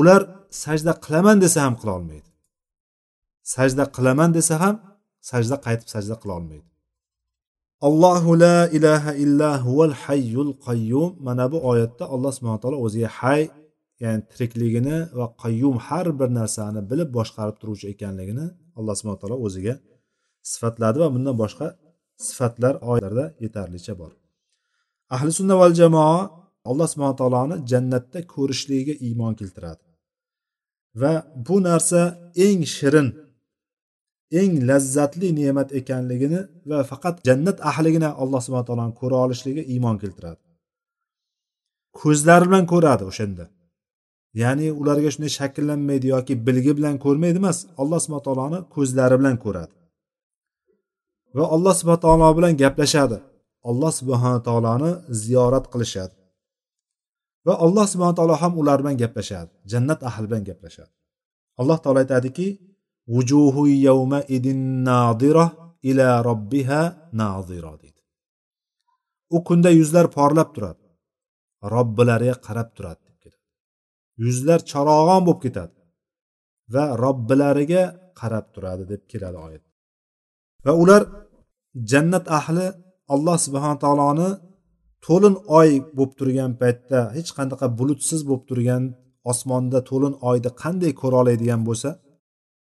ular 0.00 0.20
sajda 0.64 0.92
qilaman 1.04 1.36
desa 1.44 1.58
ham 1.66 1.74
qila 1.80 1.92
olmaydi. 1.98 2.28
Sajda 3.54 3.84
qilaman 3.96 4.30
desa 4.38 4.54
ham 4.62 4.76
sajda 5.30 5.56
qaytib 5.66 5.88
sajda 5.94 6.14
qila 6.22 6.32
olmaydi. 6.38 6.68
Allohu 7.88 8.30
la 8.44 8.58
ilaha 8.78 9.12
illa 9.24 9.50
huval 9.66 9.94
hayyul 10.04 10.52
qayyum. 10.66 11.10
Mana 11.26 11.44
bu 11.52 11.58
oyatda 11.70 12.04
alloh 12.14 12.32
subhana 12.36 12.60
taolo 12.62 12.78
o'ziga 12.86 13.08
hay 13.20 13.42
ya'ni 14.02 14.22
tirikligini 14.32 14.96
va 15.18 15.26
qayyum 15.42 15.76
har 15.86 16.06
bir 16.20 16.30
narsani 16.40 16.80
bilib 16.90 17.10
boshqarib 17.18 17.56
turuvchi 17.60 17.86
ekanligini 17.94 18.46
alloh 18.78 18.94
subhana 18.98 19.18
taolo 19.22 19.36
o'ziga 19.46 19.74
sifatladi 20.52 20.96
va 21.02 21.08
bundan 21.14 21.36
boshqa 21.42 21.66
sifatlar 22.26 22.74
oyatlarda 22.90 23.24
yetarlicha 23.44 23.94
bor. 24.00 24.12
Ahli 25.14 25.30
sunna 25.38 25.54
val 25.62 25.74
jamoa 25.80 26.18
alloh 26.70 26.88
subhana 26.92 27.16
taoloni 27.20 27.56
jannatda 27.70 28.18
ko'rishligiga 28.34 28.94
iymon 29.06 29.34
keltiradi. 29.40 29.82
Va 31.00 31.12
bu 31.46 31.56
narsa 31.68 32.00
eng 32.46 32.62
shirin 32.76 33.08
eng 34.40 34.52
lazzatli 34.68 35.28
ne'mat 35.40 35.68
ekanligini 35.80 36.40
va 36.70 36.78
faqat 36.90 37.16
jannat 37.28 37.58
ahligina 37.70 38.08
alloh 38.22 38.40
subhana 38.46 38.66
taoloni 38.68 38.94
ko'ra 39.00 39.16
olishligiga 39.24 39.64
iymon 39.74 39.96
keltiradi. 40.02 40.40
Ko'zlari 42.00 42.44
bilan 42.48 42.64
ko'radi 42.72 43.04
o'shanda. 43.10 43.44
Ya'ni 44.40 44.66
ularga 44.80 45.08
shunday 45.14 45.32
shakllanmaydi 45.38 46.06
yoki 46.14 46.34
bilgi 46.46 46.72
bilan 46.78 46.94
ko'rmaydi 47.04 47.38
emas 47.42 47.58
alloh 47.82 47.98
subhana 48.04 48.24
taoloni 48.26 48.58
ko'zlari 48.74 49.16
bilan 49.20 49.36
ko'radi. 49.44 49.74
Va 51.36 51.44
alloh 51.54 51.74
subhana 51.80 52.00
taolo 52.04 52.28
bilan 52.38 52.52
gaplashadi. 52.62 53.18
Alloh 53.70 53.92
subhana 53.98 54.40
taoloni 54.48 54.90
ziyorat 55.22 55.64
qilishadi. 55.72 56.14
Va 57.46 57.54
alloh 57.64 57.86
subhana 57.92 58.14
taolo 58.18 58.34
ham 58.42 58.52
ular 58.60 58.78
bilan 58.82 58.96
gaplashadi 59.02 59.50
jannat 59.72 60.00
ahli 60.08 60.24
bilan 60.30 60.42
gaplashadi. 60.48 60.92
Alloh 61.60 61.78
taolo 61.84 61.98
aytadiki 62.04 62.46
vujuhu 63.14 63.62
yawma 63.88 64.20
idin 64.36 64.60
nadira 64.88 65.46
ila 65.90 66.08
robbiha 66.28 66.80
nazira 67.20 67.72
deydi. 67.82 68.00
U 69.36 69.38
kunda 69.48 69.70
yuzlar 69.78 70.06
porlab 70.16 70.48
turadi. 70.54 70.84
Robbilariga 71.74 72.36
qarab 72.46 72.68
turadi. 72.76 73.07
Yuzlar 74.24 74.60
charog'on 74.70 75.22
bo'lib 75.26 75.40
ketadi 75.44 75.74
va 76.74 76.84
robbilariga 77.04 77.82
qarab 78.20 78.46
turadi 78.54 78.84
deb 78.92 79.02
keladi 79.12 79.38
oyat. 79.46 79.64
Va 80.66 80.72
ular 80.82 81.02
jannat 81.90 82.26
ahli 82.38 82.66
alloh 83.14 83.36
subhana 83.46 83.76
taoloni 83.84 84.30
to'lin 85.06 85.34
oy 85.58 85.70
bo'lib 85.96 86.12
turgan 86.18 86.52
paytda 86.60 87.00
hech 87.16 87.30
qanaqa 87.38 87.66
bulutsiz 87.78 88.20
bo'lib 88.28 88.44
turgan 88.50 88.82
osmonda 89.32 89.78
to'lin 89.90 90.14
oyni 90.30 90.50
qanday 90.62 90.92
ko'ra 91.00 91.16
oladigan 91.22 91.62
bo'lsa 91.68 91.90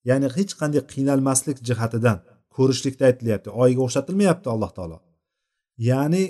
ya'ni 0.08 0.28
hech 0.36 0.52
qanday 0.60 0.82
qiynalmaslik 0.92 1.58
jihatidan 1.68 2.18
ko'rishlikda 2.56 3.02
aytilyapti 3.10 3.48
oyga 3.62 3.80
o'xshatilmayapti 3.86 4.48
alloh 4.54 4.70
taolo. 4.76 4.98
Ya'ni 5.90 6.24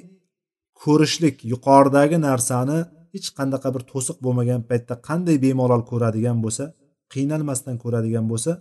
ko'rishlik 0.83 1.37
yuqoridagi 1.53 2.19
narsani 2.29 2.79
hech 3.15 3.29
qanaqa 3.39 3.69
bir 3.75 3.83
to'siq 3.93 4.17
bo'lmagan 4.25 4.61
paytda 4.71 4.95
qanday 5.09 5.37
bemalol 5.45 5.83
ko'radigan 5.91 6.39
bo'lsa 6.45 6.65
qiynalmasdan 7.13 7.77
ko'radigan 7.85 8.27
bo'lsa 8.33 8.53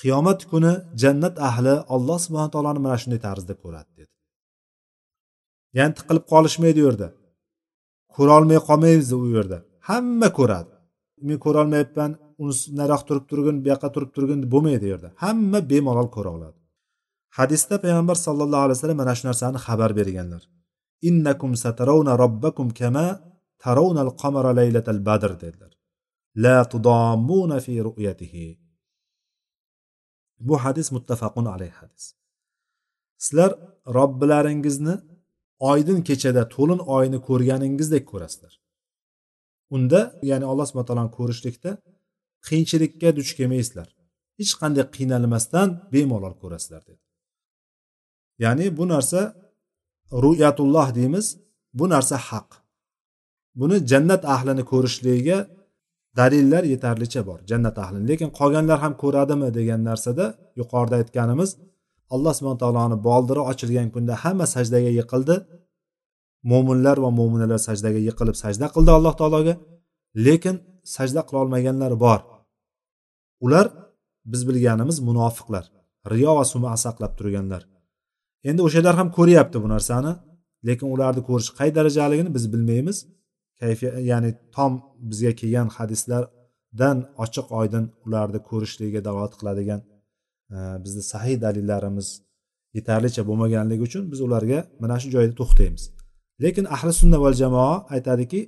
qiyomat 0.00 0.40
kuni 0.50 0.72
jannat 1.02 1.34
ahli 1.48 1.74
alloh 1.94 2.18
subhana 2.24 2.50
taoloni 2.54 2.80
mana 2.86 2.96
shunday 3.02 3.20
tarzda 3.26 3.54
ko'radi 3.62 3.90
dedi. 3.98 4.12
Ya'ni 5.78 5.92
tiqilib 5.98 6.24
qolishmaydi 6.32 6.78
u 6.82 6.86
yerda 6.88 7.08
ko'rolmay 8.16 8.58
qolmaymiz 8.68 9.08
u 9.18 9.20
yerda. 9.36 9.58
Hamma 9.88 10.28
ko'radi. 10.38 10.72
Men 11.28 11.38
ko'rolmayapman 11.44 12.10
unisi 12.42 12.64
nariyoq 12.80 13.02
turib 13.08 13.24
turgin 13.30 13.56
bu 13.64 13.68
yoqqa 13.72 13.88
turib 13.94 14.10
turgin 14.16 14.40
bo'lmaydi 14.52 14.84
u 14.86 14.90
yerda. 14.92 15.08
Hamma 15.24 15.58
bemalol 15.70 16.08
ko'ra 16.16 16.30
oladi. 16.36 16.58
Hadisda 17.38 17.76
payg'ambar 17.84 18.16
sallallohu 18.26 18.62
alayhi 18.66 18.76
vasallam 18.78 18.98
mana 19.02 19.14
shu 19.18 19.24
narsani 19.30 19.58
xabar 19.66 19.90
berganlar. 19.98 20.42
Innakum 21.08 21.50
satarawna 21.64 22.12
robbakum 22.22 22.68
kama 22.80 23.06
tarawna 23.64 24.00
al-qamara 24.06 24.50
laylatal 24.60 25.00
badr 25.08 25.32
dedilar. 25.44 25.72
la 26.44 26.58
tudammuna 26.72 27.60
fi 27.66 27.74
ru'yatihi 27.88 28.46
bu 30.46 30.54
hadis 30.64 30.88
muttafaqun 30.96 31.46
alayh 31.54 31.72
hadis. 31.80 32.04
Sizlar 33.24 33.50
robbilaringizni 33.96 34.94
oydin 35.70 35.98
kechada 36.08 36.42
to'lin 36.54 36.80
oyni 36.96 37.18
ko'rganingizdek 37.28 38.04
ko'rasizlar. 38.12 38.54
Unda 39.76 40.00
ya'ni 40.30 40.44
alloh 40.50 40.66
subhana 40.68 40.88
taoloni 40.90 41.12
ko'rishlikda 41.18 41.70
qiyinchilikka 42.46 43.08
duch 43.18 43.30
kelmaysizlar. 43.38 43.88
Hech 44.38 44.52
qanday 44.60 44.84
qiynalmasdan 44.96 45.68
bemalol 45.92 46.34
ko'rasizlar 46.42 46.82
dedi. 46.88 47.02
Ya'ni 48.44 48.66
bu 48.78 48.84
narsa 48.92 49.20
ru'yatulloh 50.24 50.88
deymiz 50.98 51.26
bu 51.78 51.84
narsa 51.94 52.16
haq. 52.28 52.48
Buni 53.60 53.76
jannat 53.90 54.22
ahlini 54.34 54.62
ko'rishligiga 54.72 55.38
dalillar 56.18 56.64
yetarlicha 56.72 57.20
bor. 57.28 57.38
Jannat 57.50 57.76
ahlini. 57.84 58.04
Lekin 58.10 58.28
qolganlar 58.38 58.78
ham 58.84 58.92
ko'radimi 59.02 59.48
degan 59.58 59.80
narsada 59.88 60.24
yuqorida 60.60 60.94
aytganimiz 61.00 61.50
alloh 62.14 62.32
subhana 62.38 62.58
taoloni 62.64 62.96
boldiri 63.08 63.42
ochilgan 63.50 63.88
kunda 63.94 64.14
hamma 64.22 64.46
sajdaga 64.54 64.90
yiqildi. 64.98 65.36
Mo'minlar 66.50 66.96
va 67.04 67.10
mo'minalar 67.18 67.60
sajdaga 67.68 68.00
yiqilib 68.08 68.36
sajda 68.44 68.66
qildi 68.74 68.90
alloh 68.98 69.14
taologa. 69.20 69.54
Lekin 70.26 70.56
sajda 70.96 71.20
qilolmaganlar 71.28 71.92
bor. 72.04 72.20
Ular 73.46 73.66
biz 74.32 74.42
bilganimiz 74.48 74.98
munofiqlar. 75.08 75.64
Riyo 76.12 76.32
va 76.38 76.44
suma 76.52 76.70
saqlab 76.84 77.12
turganlar. 77.18 77.62
Endi 78.48 78.60
o'shalar 78.66 78.94
ham 79.00 79.08
ko'ryapti 79.18 79.56
bu 79.64 79.68
narsani. 79.74 80.12
Lekin 80.68 80.86
ularni 80.94 81.22
ko'rish 81.28 81.50
qay 81.58 81.68
darajaligini 81.78 82.30
biz 82.36 82.44
bilmaymiz. 82.52 82.98
Kayfiyat 83.60 83.94
ya'ni 84.10 84.30
tom 84.56 84.72
bizga 85.10 85.32
kelgan 85.40 85.68
hadislardan 85.76 86.98
ochiq 87.24 87.46
oydin 87.60 87.84
ularni 88.06 88.38
ko'rishligiga 88.48 89.00
dalolat 89.06 89.34
qiladigan 89.40 89.80
e, 90.54 90.56
bizni 90.84 91.02
sahiy 91.12 91.36
dalillarimiz 91.44 92.08
yetarlicha 92.76 93.22
bo'lmaganligi 93.28 93.82
uchun 93.88 94.04
biz 94.12 94.20
ularga 94.26 94.58
mana 94.82 94.96
shu 95.02 95.08
joyda 95.14 95.34
to'xtaymiz. 95.40 95.84
Lekin 96.42 96.64
ahli 96.76 96.92
sunna 97.00 97.18
val 97.24 97.36
jamoa 97.42 97.74
aytadiki 97.94 98.40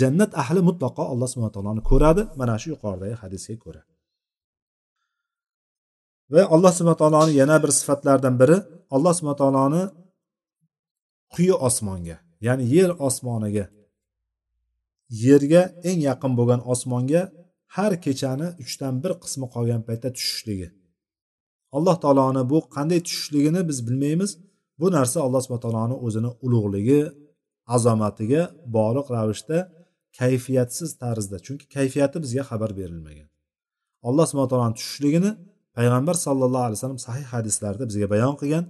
jannat 0.00 0.32
ahli 0.42 0.60
mutlaqo 0.68 1.02
alloh 1.12 1.28
subhana 1.32 1.52
taoloni 1.56 1.82
ko'radi 1.90 2.22
mana 2.40 2.54
shu 2.62 2.68
yuqoridagi 2.74 3.16
hadisga 3.22 3.56
ko'ra. 3.64 3.82
Va 6.32 6.42
alloh 6.54 6.72
subhana 6.76 6.96
taoloni 7.02 7.32
yana 7.40 7.56
bir 7.62 7.70
sifatlaridan 7.78 8.34
biri 8.42 8.56
alloh 8.94 9.12
subhana 9.18 9.38
taoloni 9.42 9.82
quyi 11.34 11.54
osmonga 11.68 12.16
ya'ni 12.46 12.64
yer 12.74 12.90
osmoniga 13.08 13.64
yerga 15.24 15.62
eng 15.88 16.00
yaqin 16.08 16.32
bo'lgan 16.38 16.60
osmonga 16.72 17.22
har 17.76 17.92
kechani 18.04 18.48
uchdan 18.62 18.94
bir 19.02 19.12
qismi 19.22 19.46
qolgan 19.54 19.80
paytda 19.88 20.08
tushishligi. 20.16 20.68
Alloh 21.76 21.96
taoloni 22.04 22.42
bu 22.52 22.58
qanday 22.76 23.00
tushishligini 23.06 23.60
biz 23.68 23.78
bilmaymiz. 23.86 24.30
Bu 24.80 24.86
narsa 24.96 25.18
alloh 25.26 25.40
subhana 25.44 25.62
taoloni 25.66 25.96
o'zini 26.06 26.30
ulug'ligi 26.44 27.00
azomatiga 27.76 28.42
bog'liq 28.76 29.06
ravishda 29.16 29.58
kayfiyatsiz 30.18 30.90
tarzda 31.02 31.36
chunki 31.46 31.64
kayfiyati 31.76 32.16
bizga 32.24 32.42
xabar 32.50 32.70
berilmagan. 32.80 33.28
Alloh 34.08 34.26
subhana 34.30 34.50
taoloni 34.52 34.74
tushishligini 34.78 35.30
payg'ambar 35.76 36.16
sallallohu 36.26 36.64
alayhi 36.66 36.78
vasallam 36.78 37.02
sahih 37.08 37.26
hadislarda 37.34 37.84
bizga 37.90 38.06
bayon 38.14 38.34
qilgan. 38.40 38.64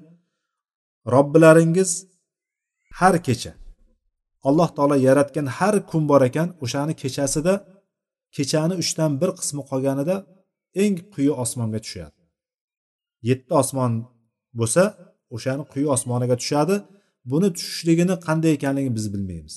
Robbilaringiz 1.15 1.91
har 3.01 3.17
kecha 3.27 3.53
alloh 4.49 4.69
taolo 4.77 4.97
yaratgan 5.09 5.47
har 5.57 5.75
kun 5.91 6.03
bor 6.11 6.23
ekan 6.29 6.49
o'shani 6.65 6.95
kechasida 7.03 7.55
kechani 8.37 8.75
uchdan 8.83 9.11
bir 9.21 9.31
qismi 9.39 9.63
qolganida 9.71 10.17
eng 10.83 10.95
quyi 11.15 11.33
osmonga 11.43 11.81
tushadi. 11.85 12.19
Yetti 13.29 13.53
osmon 13.63 13.93
bo'lsa 14.59 14.83
o'shani 15.37 15.65
quyi 15.73 15.87
osmoniga 15.95 16.37
tushadi. 16.43 16.77
Buni 17.31 17.49
tushishligini 17.57 18.15
qanday 18.27 18.53
ekanligini 18.59 18.95
biz 18.99 19.07
bilmaymiz. 19.15 19.55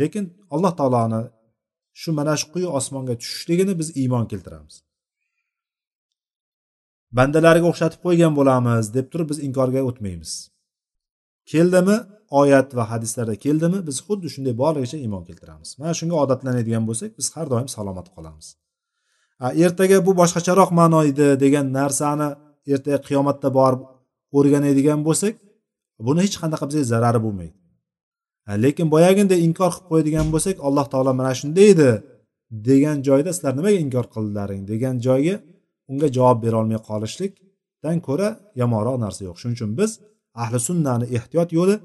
Lekin 0.00 0.24
alloh 0.54 0.72
taoloni 0.80 1.22
shu 2.00 2.10
mana 2.18 2.34
shu 2.40 2.46
quyi 2.54 2.68
osmonga 2.78 3.14
tushishligini 3.22 3.74
biz 3.80 3.88
iymon 4.00 4.24
keltiramiz. 4.32 4.74
Bandalariga 7.16 7.66
o'xshatib 7.72 8.00
qo'ygan 8.06 8.32
bo'lamiz 8.38 8.84
deb 8.96 9.06
turib 9.12 9.28
biz 9.32 9.38
inkorga 9.46 9.80
o'tmaymiz. 9.88 10.32
Keldimi? 11.52 11.96
Oyat 12.30 12.76
va 12.76 12.84
hadislarda 12.90 13.34
keldimi? 13.44 13.78
Biz 13.88 13.96
xuddi 14.06 14.28
shunday 14.34 14.54
borligicha 14.62 14.98
iymon 15.04 15.24
keltiramiz. 15.28 15.76
Mana 15.78 15.92
shunga 16.00 16.16
odatlanadigan 16.24 16.84
bo'lsak 16.88 17.10
biz 17.18 17.26
har 17.34 17.46
doim 17.52 17.68
salomat 17.76 18.08
qolamiz. 18.14 18.46
Ertaga 19.64 20.06
bu 20.06 20.12
boshqacharoq 20.20 20.70
ma'no 20.80 21.00
edi 21.10 21.26
degan 21.44 21.66
narsani 21.78 22.28
ertaga 22.74 22.98
qiyomatda 23.08 23.48
borib 23.58 23.82
o'rganadigan 24.36 25.00
bo'lsak 25.08 25.34
buni 26.06 26.20
hech 26.24 26.36
qanaqa 26.42 26.64
bizga 26.68 26.84
zarari 26.92 27.20
bo'lmaydi. 27.26 27.56
Lekin 28.64 28.86
boyaginday 28.94 29.38
inkor 29.46 29.70
qilib 29.74 29.88
qo'yadigan 29.90 30.26
bo'lsak 30.34 30.56
alloh 30.66 30.86
taolo 30.92 31.12
mana 31.20 31.32
shunday 31.40 31.66
edi 31.74 31.90
degan 32.68 32.96
joyda 33.08 33.30
sizlar 33.36 33.52
nimaga 33.58 33.78
inkor 33.86 34.06
qildilaring 34.14 34.62
degan 34.72 34.94
joyga 35.06 35.36
unga 35.90 36.08
javob 36.16 36.38
berolmay 36.44 36.80
qolishlikdan 36.88 37.96
ko'ra 38.06 38.28
yomonroq 38.60 38.96
narsa 39.04 39.20
yo'q. 39.28 39.36
Shuning 39.40 39.56
uchun 39.58 39.72
biz 39.80 39.90
ahli 40.42 40.58
sunnani 40.68 41.06
ehtiyot 41.16 41.50
yo'li 41.58 41.76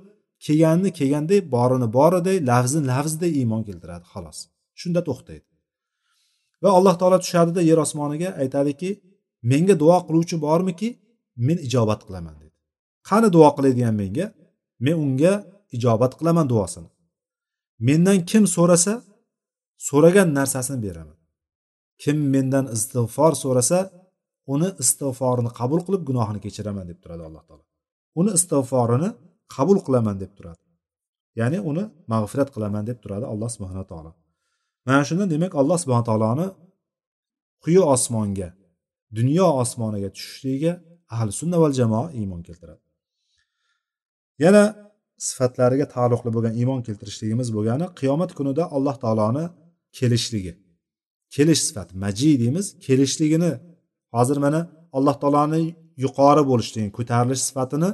kelganini 0.46 0.92
kelganday 1.00 1.40
borini 1.56 1.88
boriday 1.98 2.38
lafzini 2.52 2.86
lafziday 2.92 3.32
iymon 3.40 3.62
keltiradi 3.68 4.06
xolos. 4.14 4.38
Shunda 4.82 5.02
to'xtaydi. 5.08 5.46
Va 6.64 6.70
alloh 6.78 6.96
taolo 7.02 7.18
tushadida 7.24 7.62
yer 7.70 7.80
osmoniga 7.86 8.30
aytadiki 8.42 8.90
menga 9.52 9.76
duo 9.84 9.98
qiluvchi 10.08 10.36
bormiki 10.46 10.90
men 11.48 11.58
ijobat 11.68 12.02
qilaman 12.08 12.36
dedi. 12.42 12.56
Qani 13.10 13.28
duo 13.36 13.50
qiladigan 13.56 13.96
menga? 14.02 14.26
Men 14.86 14.96
unga 15.06 15.34
ijobat 15.76 16.12
qilaman 16.20 16.48
duosini. 16.54 16.90
Mendan 17.88 18.18
kim 18.30 18.44
so'rasa 18.56 18.94
so'ragan 19.88 20.30
narsasini 20.38 20.80
beraman. 20.86 21.18
Kim 22.02 22.18
mendan 22.34 22.66
istig'for 22.76 23.34
so'rasa 23.44 23.80
uni 24.54 24.70
istig'forini 24.84 25.52
qabul 25.60 25.80
qilib 25.86 26.02
gunohini 26.10 26.40
kechiraman 26.46 26.86
deb 26.90 27.00
turadi 27.04 27.24
alloh 27.28 27.44
taolo. 27.48 27.64
Uni 28.20 28.32
istig'forini 28.38 29.10
qabul 29.54 29.78
qilaman 29.86 30.16
deb 30.24 30.32
turadi. 30.38 30.62
Ya'ni 31.40 31.60
uni 31.70 31.84
mag'firat 32.14 32.50
qilaman 32.56 32.84
deb 32.90 32.98
turadi 33.04 33.26
alloh 33.34 33.50
subhana 33.56 33.84
taolo. 33.92 34.12
Mana 34.88 35.02
shunda 35.10 35.26
demak 35.34 35.54
alloh 35.62 35.78
subhana 35.84 36.06
taoloni 36.10 36.48
quyi 37.64 37.82
osmonga 37.94 38.50
dunyo 39.18 39.48
osmoniga 39.62 40.10
tushishligiga 40.16 40.74
ahli 41.14 41.32
sunna 41.40 41.58
val 41.64 41.74
jamoa 41.80 42.08
iymon 42.20 42.42
keltiradi. 42.48 42.82
Yana 44.44 44.64
sifatlariga 45.28 45.86
taalluqli 45.96 46.30
bo'lgan 46.36 46.54
iymon 46.62 46.80
keltirishligimiz 46.88 47.50
bo'lgani 47.56 47.86
qiyomat 48.00 48.32
kunida 48.38 48.64
alloh 48.76 48.96
taoloni 49.04 49.46
kelishligi. 49.98 50.54
Kelish 51.36 51.62
sifati 51.68 51.94
maji 52.04 52.32
deymiz 52.42 52.66
kelishligini 52.86 53.52
hozir 54.16 54.38
mana 54.46 54.62
alloh 54.98 55.16
taoloni 55.24 55.62
yuqori 56.04 56.44
bo'lishligi 56.52 56.90
ko'tarilish 56.98 57.44
sifatini 57.50 57.90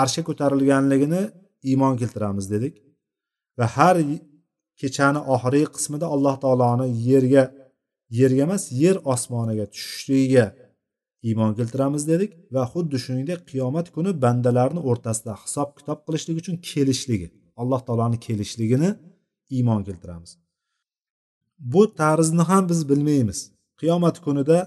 arshga 0.00 0.22
ko'tarilganligini 0.28 1.22
iymon 1.70 1.94
keltiramiz 2.00 2.46
dedik. 2.54 2.74
Va 3.58 3.66
har 3.76 3.96
kechani 4.80 5.20
oxirgi 5.34 5.66
qismida 5.76 6.06
alloh 6.14 6.36
taoloni 6.44 6.86
yerga 7.08 7.44
yerga 8.18 8.42
emas 8.48 8.62
yer 8.82 8.96
osmoniga 9.14 9.66
tushishligiga 9.74 10.46
iymon 11.28 11.52
keltiramiz 11.58 12.02
dedik 12.12 12.30
va 12.54 12.62
xuddi 12.72 12.96
shuningdek 13.04 13.40
qiyomat 13.50 13.86
kuni 13.96 14.10
bandalarni 14.24 14.80
o'rtasida 14.90 15.32
hisob 15.44 15.68
kitob 15.78 15.98
qilishlik 16.06 16.36
uchun 16.42 16.56
kelishligi 16.70 17.28
alloh 17.62 17.80
taoloni 17.86 18.18
kelishligini 18.26 18.90
iymon 19.56 19.80
keltiramiz. 19.88 20.30
Bu 21.72 21.82
tarzni 22.00 22.42
ham 22.50 22.64
biz 22.70 22.80
bilmaymiz. 22.90 23.38
Qiyomat 23.80 24.16
kunida 24.24 24.58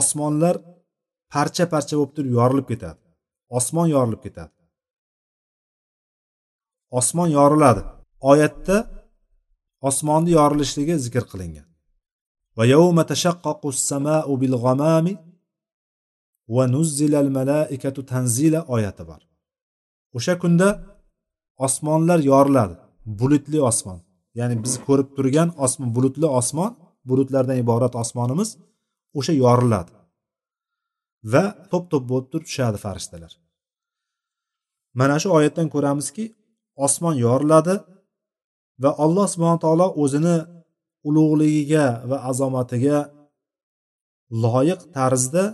osmonlar 0.00 0.54
parcha 1.34 1.64
parcha 1.72 1.94
bo'lib 1.98 2.12
turib 2.16 2.32
yorilib 2.38 2.66
ketadi. 2.72 3.00
Osmon 3.58 3.88
yorilib 3.94 4.20
ketadi. 4.26 4.54
Osmon 6.98 7.28
yoriladi. 7.38 7.82
Oyatda 8.30 8.76
osmonni 9.88 10.30
yorilishligi 10.38 10.94
zikr 11.06 11.24
qilingan. 11.32 11.66
Va 12.56 12.64
yawma 12.74 13.02
tashaqqaqu 13.12 13.68
samau 13.88 14.32
bil 14.42 14.56
ghamami 14.64 15.14
va 16.54 16.64
nuzzilal 16.74 17.30
malaikatu 17.38 18.00
tanzila 18.12 18.60
oyati 18.74 19.02
bor. 19.10 19.20
O'sha 20.16 20.34
kunda 20.42 20.68
osmonlar 21.66 22.20
yoriladi. 22.32 22.74
Bulutli 23.20 23.58
osmon. 23.70 24.00
Ya'ni 24.38 24.56
biz 24.64 24.74
ko'rib 24.86 25.08
turgan 25.16 25.48
osmon 25.64 25.88
bulutli 25.96 26.26
osmon 26.40 26.72
bulutlardan 27.08 27.56
iborat 27.64 27.94
osmonimiz 28.02 28.48
o'sha 29.18 29.32
yoriladi. 29.44 29.92
Va 31.32 31.44
to'p 31.70 31.84
to'p 31.92 32.04
bo'lib 32.10 32.26
turib 32.32 32.46
tushadi 32.48 32.78
farishtalar. 32.84 33.32
Mana 34.98 35.16
shu 35.22 35.28
oyatdan 35.38 35.68
ko'ramizki 35.74 36.24
osmon 36.86 37.14
yoriladi 37.24 37.74
va 38.82 38.90
alloh 39.04 39.26
subhana 39.32 39.58
taolo 39.64 39.86
o'zini 40.02 40.36
ulug'ligiga 41.08 41.86
va 42.10 42.16
azomatiga 42.30 42.98
loyiq 44.44 44.80
tarzda 44.96 45.44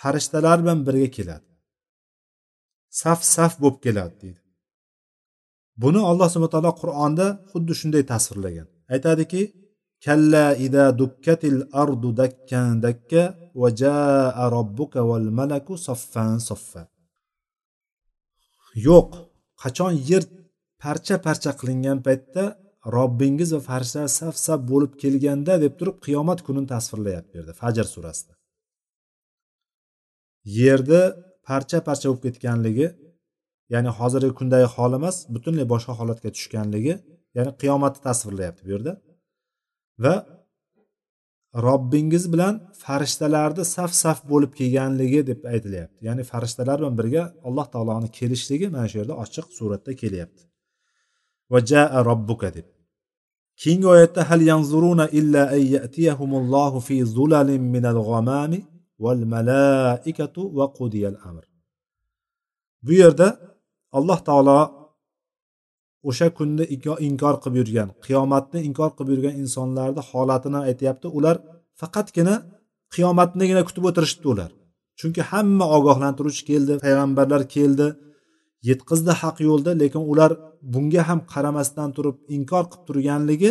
farishtalar 0.00 0.56
bilan 0.62 0.78
birga 0.86 1.08
keladi. 1.16 1.46
Saf 3.00 3.20
saf 3.34 3.52
bo'lib 3.62 3.78
keladi 3.86 4.14
deydi. 4.22 4.40
Buni 5.82 6.00
alloh 6.10 6.28
subhana 6.32 6.52
taolo 6.54 6.72
qur'onda 6.82 7.26
xuddi 7.50 7.72
shunday 7.80 8.02
tasvirlagan. 8.12 8.68
Aytadiki 8.94 9.40
kalla 10.04 10.56
ida 10.66 10.84
dukkatil 10.98 11.56
الأرض 11.62 12.14
دكا 12.14 12.80
dakka 12.84 13.22
va 13.54 13.68
jaa 13.80 14.50
robbuka 14.54 15.00
صفا 15.00 15.30
malaku 15.38 15.74
yo'q 18.86 19.10
qachon 19.62 19.92
yer 20.10 20.22
parcha 20.82 21.16
parcha 21.26 21.50
qilingan 21.60 21.98
paytda 22.06 22.44
robbingiz 22.96 23.50
va 23.56 23.60
farishtalar 23.70 24.10
saf 24.20 24.36
saf 24.46 24.60
bo'lib 24.70 24.92
kelganda 25.02 25.52
deb 25.64 25.72
turib 25.78 25.96
qiyomat 26.06 26.38
kunini 26.46 26.68
tasvirlayapti 26.74 27.32
bu 27.32 27.38
yerda 27.40 27.54
fajr 27.62 27.86
surasida 27.94 28.34
yerni 30.58 31.00
parcha 31.48 31.78
parcha 31.88 32.06
bo'lib 32.08 32.22
ketganligi 32.26 32.86
ya'ni 33.74 33.90
hozirgi 33.98 34.32
kundagi 34.40 34.66
hol 34.74 34.92
emas 34.98 35.16
butunlay 35.34 35.66
boshqa 35.72 35.92
holatga 36.00 36.28
tushganligi 36.36 36.94
ya'ni 37.36 37.50
qiyomatni 37.60 38.00
tasvirlayapti 38.08 38.62
bu 38.66 38.70
yerda 38.76 38.92
va 40.04 40.14
robbingiz 41.66 42.24
bilan 42.32 42.54
farishtalarni 42.84 43.64
saf 43.74 43.92
saf 44.02 44.18
bo'lib 44.30 44.52
kelganligi 44.58 45.20
deb 45.30 45.40
aytilyapti. 45.52 45.98
Ya'ni 46.06 46.22
farishtalar 46.30 46.76
bilan 46.80 46.94
birga 47.00 47.22
alloh 47.48 47.66
taoloni 47.74 48.08
kelishligi 48.18 48.66
mana 48.74 48.86
shu 48.90 48.96
yerda 49.00 49.14
ochiq 49.24 49.46
suratda 49.58 49.92
kelyapti. 50.02 50.42
Va 51.52 51.58
jaa 51.70 51.98
robbuka 52.08 52.48
deb. 52.56 52.66
Keyingi 53.60 53.86
oyatda 53.94 54.20
hal 54.30 54.40
yanzuruna 54.50 55.04
illa 55.18 55.42
an 55.56 55.62
yatiyahumullohu 55.76 56.78
fi 56.88 56.96
zulalin 57.16 57.62
minal 57.74 58.00
g'amami 58.08 58.60
val 59.04 59.22
malaikatu 59.34 60.42
va 60.58 60.66
qudiyal 60.78 61.16
amr. 61.28 61.44
Bu 62.84 62.92
yerda 63.02 63.28
alloh 63.98 64.18
taolo 64.28 64.58
o'sha 66.08 66.26
kunni 66.38 66.64
inkor 67.08 67.34
qilib 67.42 67.56
yurgan 67.60 67.88
qiyomatni 68.06 68.58
inkor 68.68 68.90
qilib 68.96 69.10
yurgan 69.14 69.34
insonlarni 69.42 70.02
holatini 70.10 70.60
aytyapti 70.68 71.06
ular 71.18 71.36
faqatgina 71.80 72.34
qiyomatnigina 72.94 73.62
kutib 73.68 73.84
o'tirishibdi 73.88 74.28
ular. 74.34 74.50
Chunki 75.00 75.22
hamma 75.30 75.66
ogohlantiruvchi 75.76 76.42
keldi 76.50 76.72
payg'ambarlar 76.84 77.42
keldi 77.56 77.86
yetkazdi 78.68 79.12
haq 79.22 79.36
yo'lda 79.48 79.70
lekin 79.82 80.02
ular 80.12 80.30
bunga 80.72 81.02
ham 81.08 81.20
qaramasdan 81.32 81.88
turib 81.96 82.16
inkor 82.36 82.64
qilib 82.70 82.84
turganligi 82.88 83.50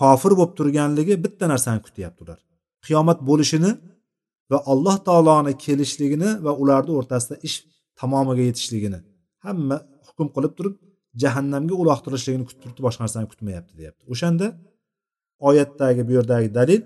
kofir 0.00 0.32
bo'lib 0.38 0.52
turganligi 0.58 1.14
bitta 1.24 1.44
narsani 1.52 1.80
kutyapti 1.86 2.20
ular. 2.24 2.38
Qiyomat 2.86 3.18
bo'lishini 3.28 3.70
va 4.50 4.58
alloh 4.72 4.96
taoloni 5.08 5.52
kelishligini 5.64 6.30
va 6.46 6.52
ularni 6.62 6.92
o'rtasida 6.98 7.36
ish 7.48 7.56
tamomiga 8.00 8.42
yetishligini 8.48 8.98
hamma 9.46 9.76
hukm 10.06 10.28
qilib 10.34 10.52
turib 10.58 10.74
jahannamga 11.22 11.74
uloqtirishligini 11.82 12.44
kutib 12.48 12.60
turibdi 12.62 12.82
boshqa 12.86 13.00
narsani 13.04 13.26
kutmayapti 13.32 13.72
deyapti. 13.78 14.02
O'shanda 14.12 14.46
oyatdagi 15.48 16.02
bu 16.08 16.12
yerdagi 16.18 16.48
dalil 16.58 16.82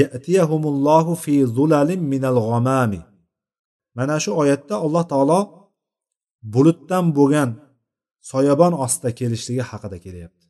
yatiyahumullohu 0.00 1.12
fi 1.24 1.34
zulalin 1.56 2.00
minal 2.12 2.38
g'amami 2.46 3.00
mana 3.98 4.16
shu 4.24 4.30
oyatda 4.42 4.74
alloh 4.84 5.04
taolo 5.12 5.40
bulutdan 6.54 7.04
bo'lgan 7.18 7.50
soyabon 8.30 8.72
ostida 8.84 9.10
kelishligi 9.20 9.62
haqida 9.70 9.98
kelyapti. 10.06 10.44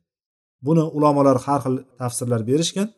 Buni 0.65 0.83
ulamolar 0.97 1.37
har 1.45 1.59
xil 1.65 1.75
tafsirlar 1.99 2.41
berishgan. 2.49 2.89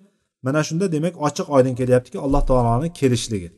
Mana 0.46 0.62
shunda 0.68 0.86
demak 0.96 1.16
ochiq 1.28 1.48
oydin 1.56 1.76
kelyaptiki 1.80 2.18
alloh 2.26 2.42
taoloni 2.50 2.90
kelishligi 3.00 3.50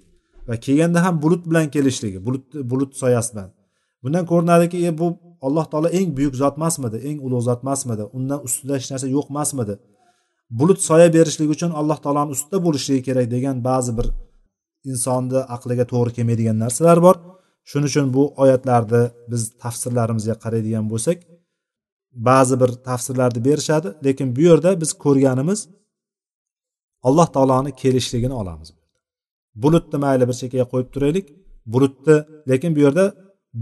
va 0.48 0.56
kelganda 0.66 1.00
ham 1.06 1.16
bulut 1.24 1.44
bilan 1.50 1.68
kelishligi 1.76 2.20
bulut 2.26 2.46
bulut 2.72 2.92
soyasi 3.02 3.30
bilan. 3.34 3.50
Bundan 4.04 4.24
ko'rinadiki 4.32 4.78
e, 4.88 4.92
bu 5.00 5.08
alloh 5.48 5.66
taolo 5.72 5.90
eng 6.00 6.10
buyuk 6.18 6.36
zot 6.42 6.56
emasmidi? 6.60 6.98
Eng 7.10 7.18
ulug' 7.26 7.44
zot 7.48 7.62
emasmidi? 7.66 8.04
Undan 8.18 8.40
ustida 8.48 8.74
hech 8.78 8.90
narsa 8.94 9.08
yo'q 9.16 9.28
emasmidi? 9.34 9.76
Bulut 10.60 10.80
soya 10.88 11.08
berishligi 11.16 11.52
uchun 11.58 11.72
alloh 11.80 11.98
taoloni 12.04 12.32
ustida 12.36 12.58
bo'lishligi 12.66 13.02
kerak 13.08 13.28
degan 13.36 13.56
ba'zi 13.70 13.92
bir 13.98 14.08
insonni 14.92 15.40
aqliga 15.56 15.86
to'g'ri 15.92 16.12
kelmaydigan 16.18 16.58
narsalar 16.64 17.00
bor. 17.06 17.16
Shuning 17.70 17.90
uchun 17.92 18.08
bu 18.16 18.24
oyatlarni 18.44 19.02
biz 19.32 19.42
tafsirlarimizga 19.64 20.36
qaraydigan 20.44 20.86
bo'lsak 20.92 21.18
ba'zi 22.30 22.56
bir 22.62 22.72
tafsirlarni 22.88 23.40
berishadi 23.48 23.90
lekin 24.06 24.28
bu 24.36 24.42
yerda 24.50 24.70
biz 24.82 24.92
ko'rganimiz 25.04 25.60
alloh 27.08 27.28
taoloni 27.36 27.72
kelishligini 27.82 28.36
olamiz. 28.42 28.70
Bulutni 29.64 29.98
mayli 30.06 30.26
bir 30.30 30.36
chekkaga 30.42 30.66
qo'yib 30.74 30.90
turaylik 30.94 31.28
bulutni 31.74 32.16
lekin 32.50 32.72
bu 32.76 32.80
yerda 32.86 33.06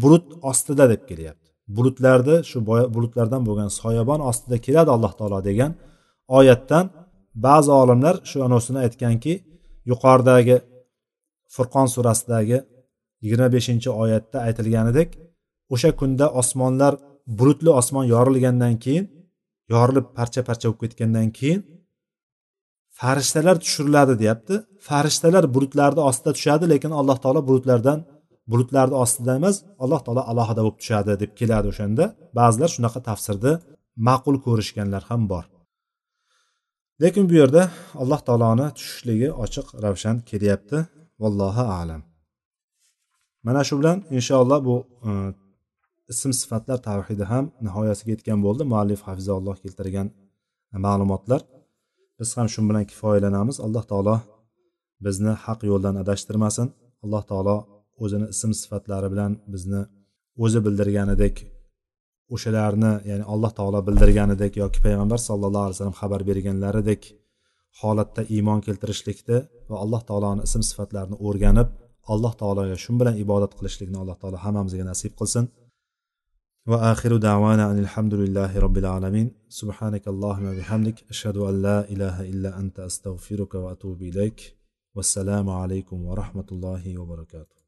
bulut 0.02 0.26
ostida 0.50 0.86
deb 0.94 1.02
kelyapti. 1.10 1.41
Bulutlarni 1.76 2.38
shu 2.50 2.58
bulutlardan 2.96 3.42
bo'lgan 3.48 3.70
soyabon 3.80 4.20
ostida 4.30 4.58
keladi 4.66 4.90
alloh 4.96 5.14
taolo 5.20 5.40
degan 5.50 5.72
oyatdan 6.38 6.86
ba'zi 7.46 7.72
olimlar 7.82 8.16
shu 8.30 8.38
anosini 8.48 8.80
aytganki 8.86 9.34
yuqoridagi 9.92 10.58
furqon 11.56 11.88
surasidagi 11.96 12.58
yigirma 13.24 13.48
beshinchi 13.56 13.90
oyatda 14.04 14.38
aytilganidek 14.48 15.10
o'sha 15.74 15.90
kunda 16.00 16.26
osmonlar 16.42 16.94
bulutli 17.40 17.72
osmon 17.80 18.06
yorilgandan 18.14 18.76
keyin 18.84 19.06
yorilib 19.74 20.08
parcha 20.18 20.42
parcha 20.48 20.66
bo'lib 20.70 20.82
ketgandan 20.84 21.30
keyin 21.40 21.60
farishtalar 23.02 23.56
tushiriladi 23.64 24.14
deyapti. 24.22 24.56
Farishtalar 24.88 25.54
bulutlarni 25.56 26.02
ostida 26.10 26.32
tushadi 26.38 26.66
lekin 26.74 26.92
alloh 27.00 27.18
taolo 27.24 27.42
bulutlardan 27.50 28.00
bulutlarni 28.52 28.96
ostida 29.04 29.32
emas 29.40 29.56
alloh 29.84 30.02
taolo 30.06 30.22
alohida 30.32 30.62
bo'lib 30.66 30.78
tushadi 30.82 31.14
deb 31.24 31.32
keladi 31.40 31.68
o'shanda. 31.72 32.04
Ba'zilar 32.38 32.70
shunaqa 32.76 33.00
tafsirni 33.10 33.54
ma'qul 34.08 34.36
ko'rishganlar 34.46 35.04
ham 35.10 35.22
bor. 35.32 35.46
Lekin 37.04 37.24
bu 37.30 37.34
yerda 37.42 37.62
alloh 38.02 38.22
taoloni 38.28 38.68
tushishligi 38.78 39.30
ochiq 39.44 39.68
ravshan 39.84 40.16
kelyapti. 40.30 40.78
Vallohu 41.22 41.64
alam. 41.80 42.02
Mana 43.46 43.62
shu 43.68 43.74
bilan 43.80 43.98
inshaalloh 44.18 44.60
bu 44.68 44.76
e, 45.08 45.12
ism 46.12 46.32
sifatlar 46.42 46.78
tavhidi 46.90 47.26
ham 47.32 47.46
nihoyasiga 47.66 48.12
yetgan 48.16 48.40
bo'ldi. 48.46 48.64
Muallif 48.72 49.02
hafizalloh 49.08 49.56
keltirgan 49.64 50.08
ma'lumotlar. 50.86 51.42
Biz 52.20 52.30
ham 52.38 52.48
shu 52.54 52.62
bilan 52.70 52.86
kifoyalanamiz. 52.92 53.58
Alloh 53.66 53.84
taolo 53.92 54.16
bizni 55.06 55.34
haq 55.46 55.60
yo'ldan 55.70 55.96
adashtirmasin. 56.04 56.68
Alloh 57.04 57.24
taolo 57.32 57.56
o'zini 58.04 58.28
ism 58.34 58.52
sifatlari 58.62 59.08
bilan 59.14 59.32
bizni 59.54 59.82
o'zi 60.44 60.60
bildirganidek 60.66 61.36
o'shalarni 62.36 62.92
ya'ni 63.10 63.26
alloh 63.34 63.52
taolo 63.60 63.80
bildirganidek 63.88 64.54
yoki 64.64 64.80
payg'ambar 64.86 65.20
sallallohu 65.30 65.66
alayhi 65.66 65.78
vasallam 65.78 65.98
xabar 66.02 66.22
berganlaridek 66.30 67.02
holatda 67.82 68.22
iymon 68.36 68.60
keltirishlikni 68.68 69.38
va 69.72 69.78
alloh 69.84 70.02
taoloni 70.10 70.42
ism 70.48 70.62
sifatlarini 70.70 71.18
o'rganib 71.28 71.70
alloh 72.14 72.34
taologa 72.42 72.78
shu 72.84 72.92
bilan 73.00 73.16
ibodat 73.24 73.52
qilishlikni 73.58 73.98
alloh 74.04 74.18
taolo 74.22 74.38
hammamizga 74.46 74.86
nasib 74.92 75.14
qilsin. 75.20 75.46
Va 76.72 76.78
axiru 76.92 77.18
davana 77.30 77.66
alhamdulillahi 77.76 78.62
robbil 78.66 78.88
alamin. 78.98 79.28
Subhanakallohumma 79.60 80.52
bihamdik. 80.60 80.98
Ashhadu 81.14 81.48
an 81.50 81.56
la 81.68 81.78
ilaha 81.94 82.24
illa 82.32 82.50
anta 82.62 82.82
astag'firuka 82.90 83.64
va 83.64 83.70
atubu 83.76 84.04
ilayk. 84.12 84.38
Vassalomu 84.98 85.52
alaykum 85.64 85.98
va 86.08 86.14
rahmatullohi 86.22 86.98
va 87.00 87.06
barakatuh. 87.14 87.61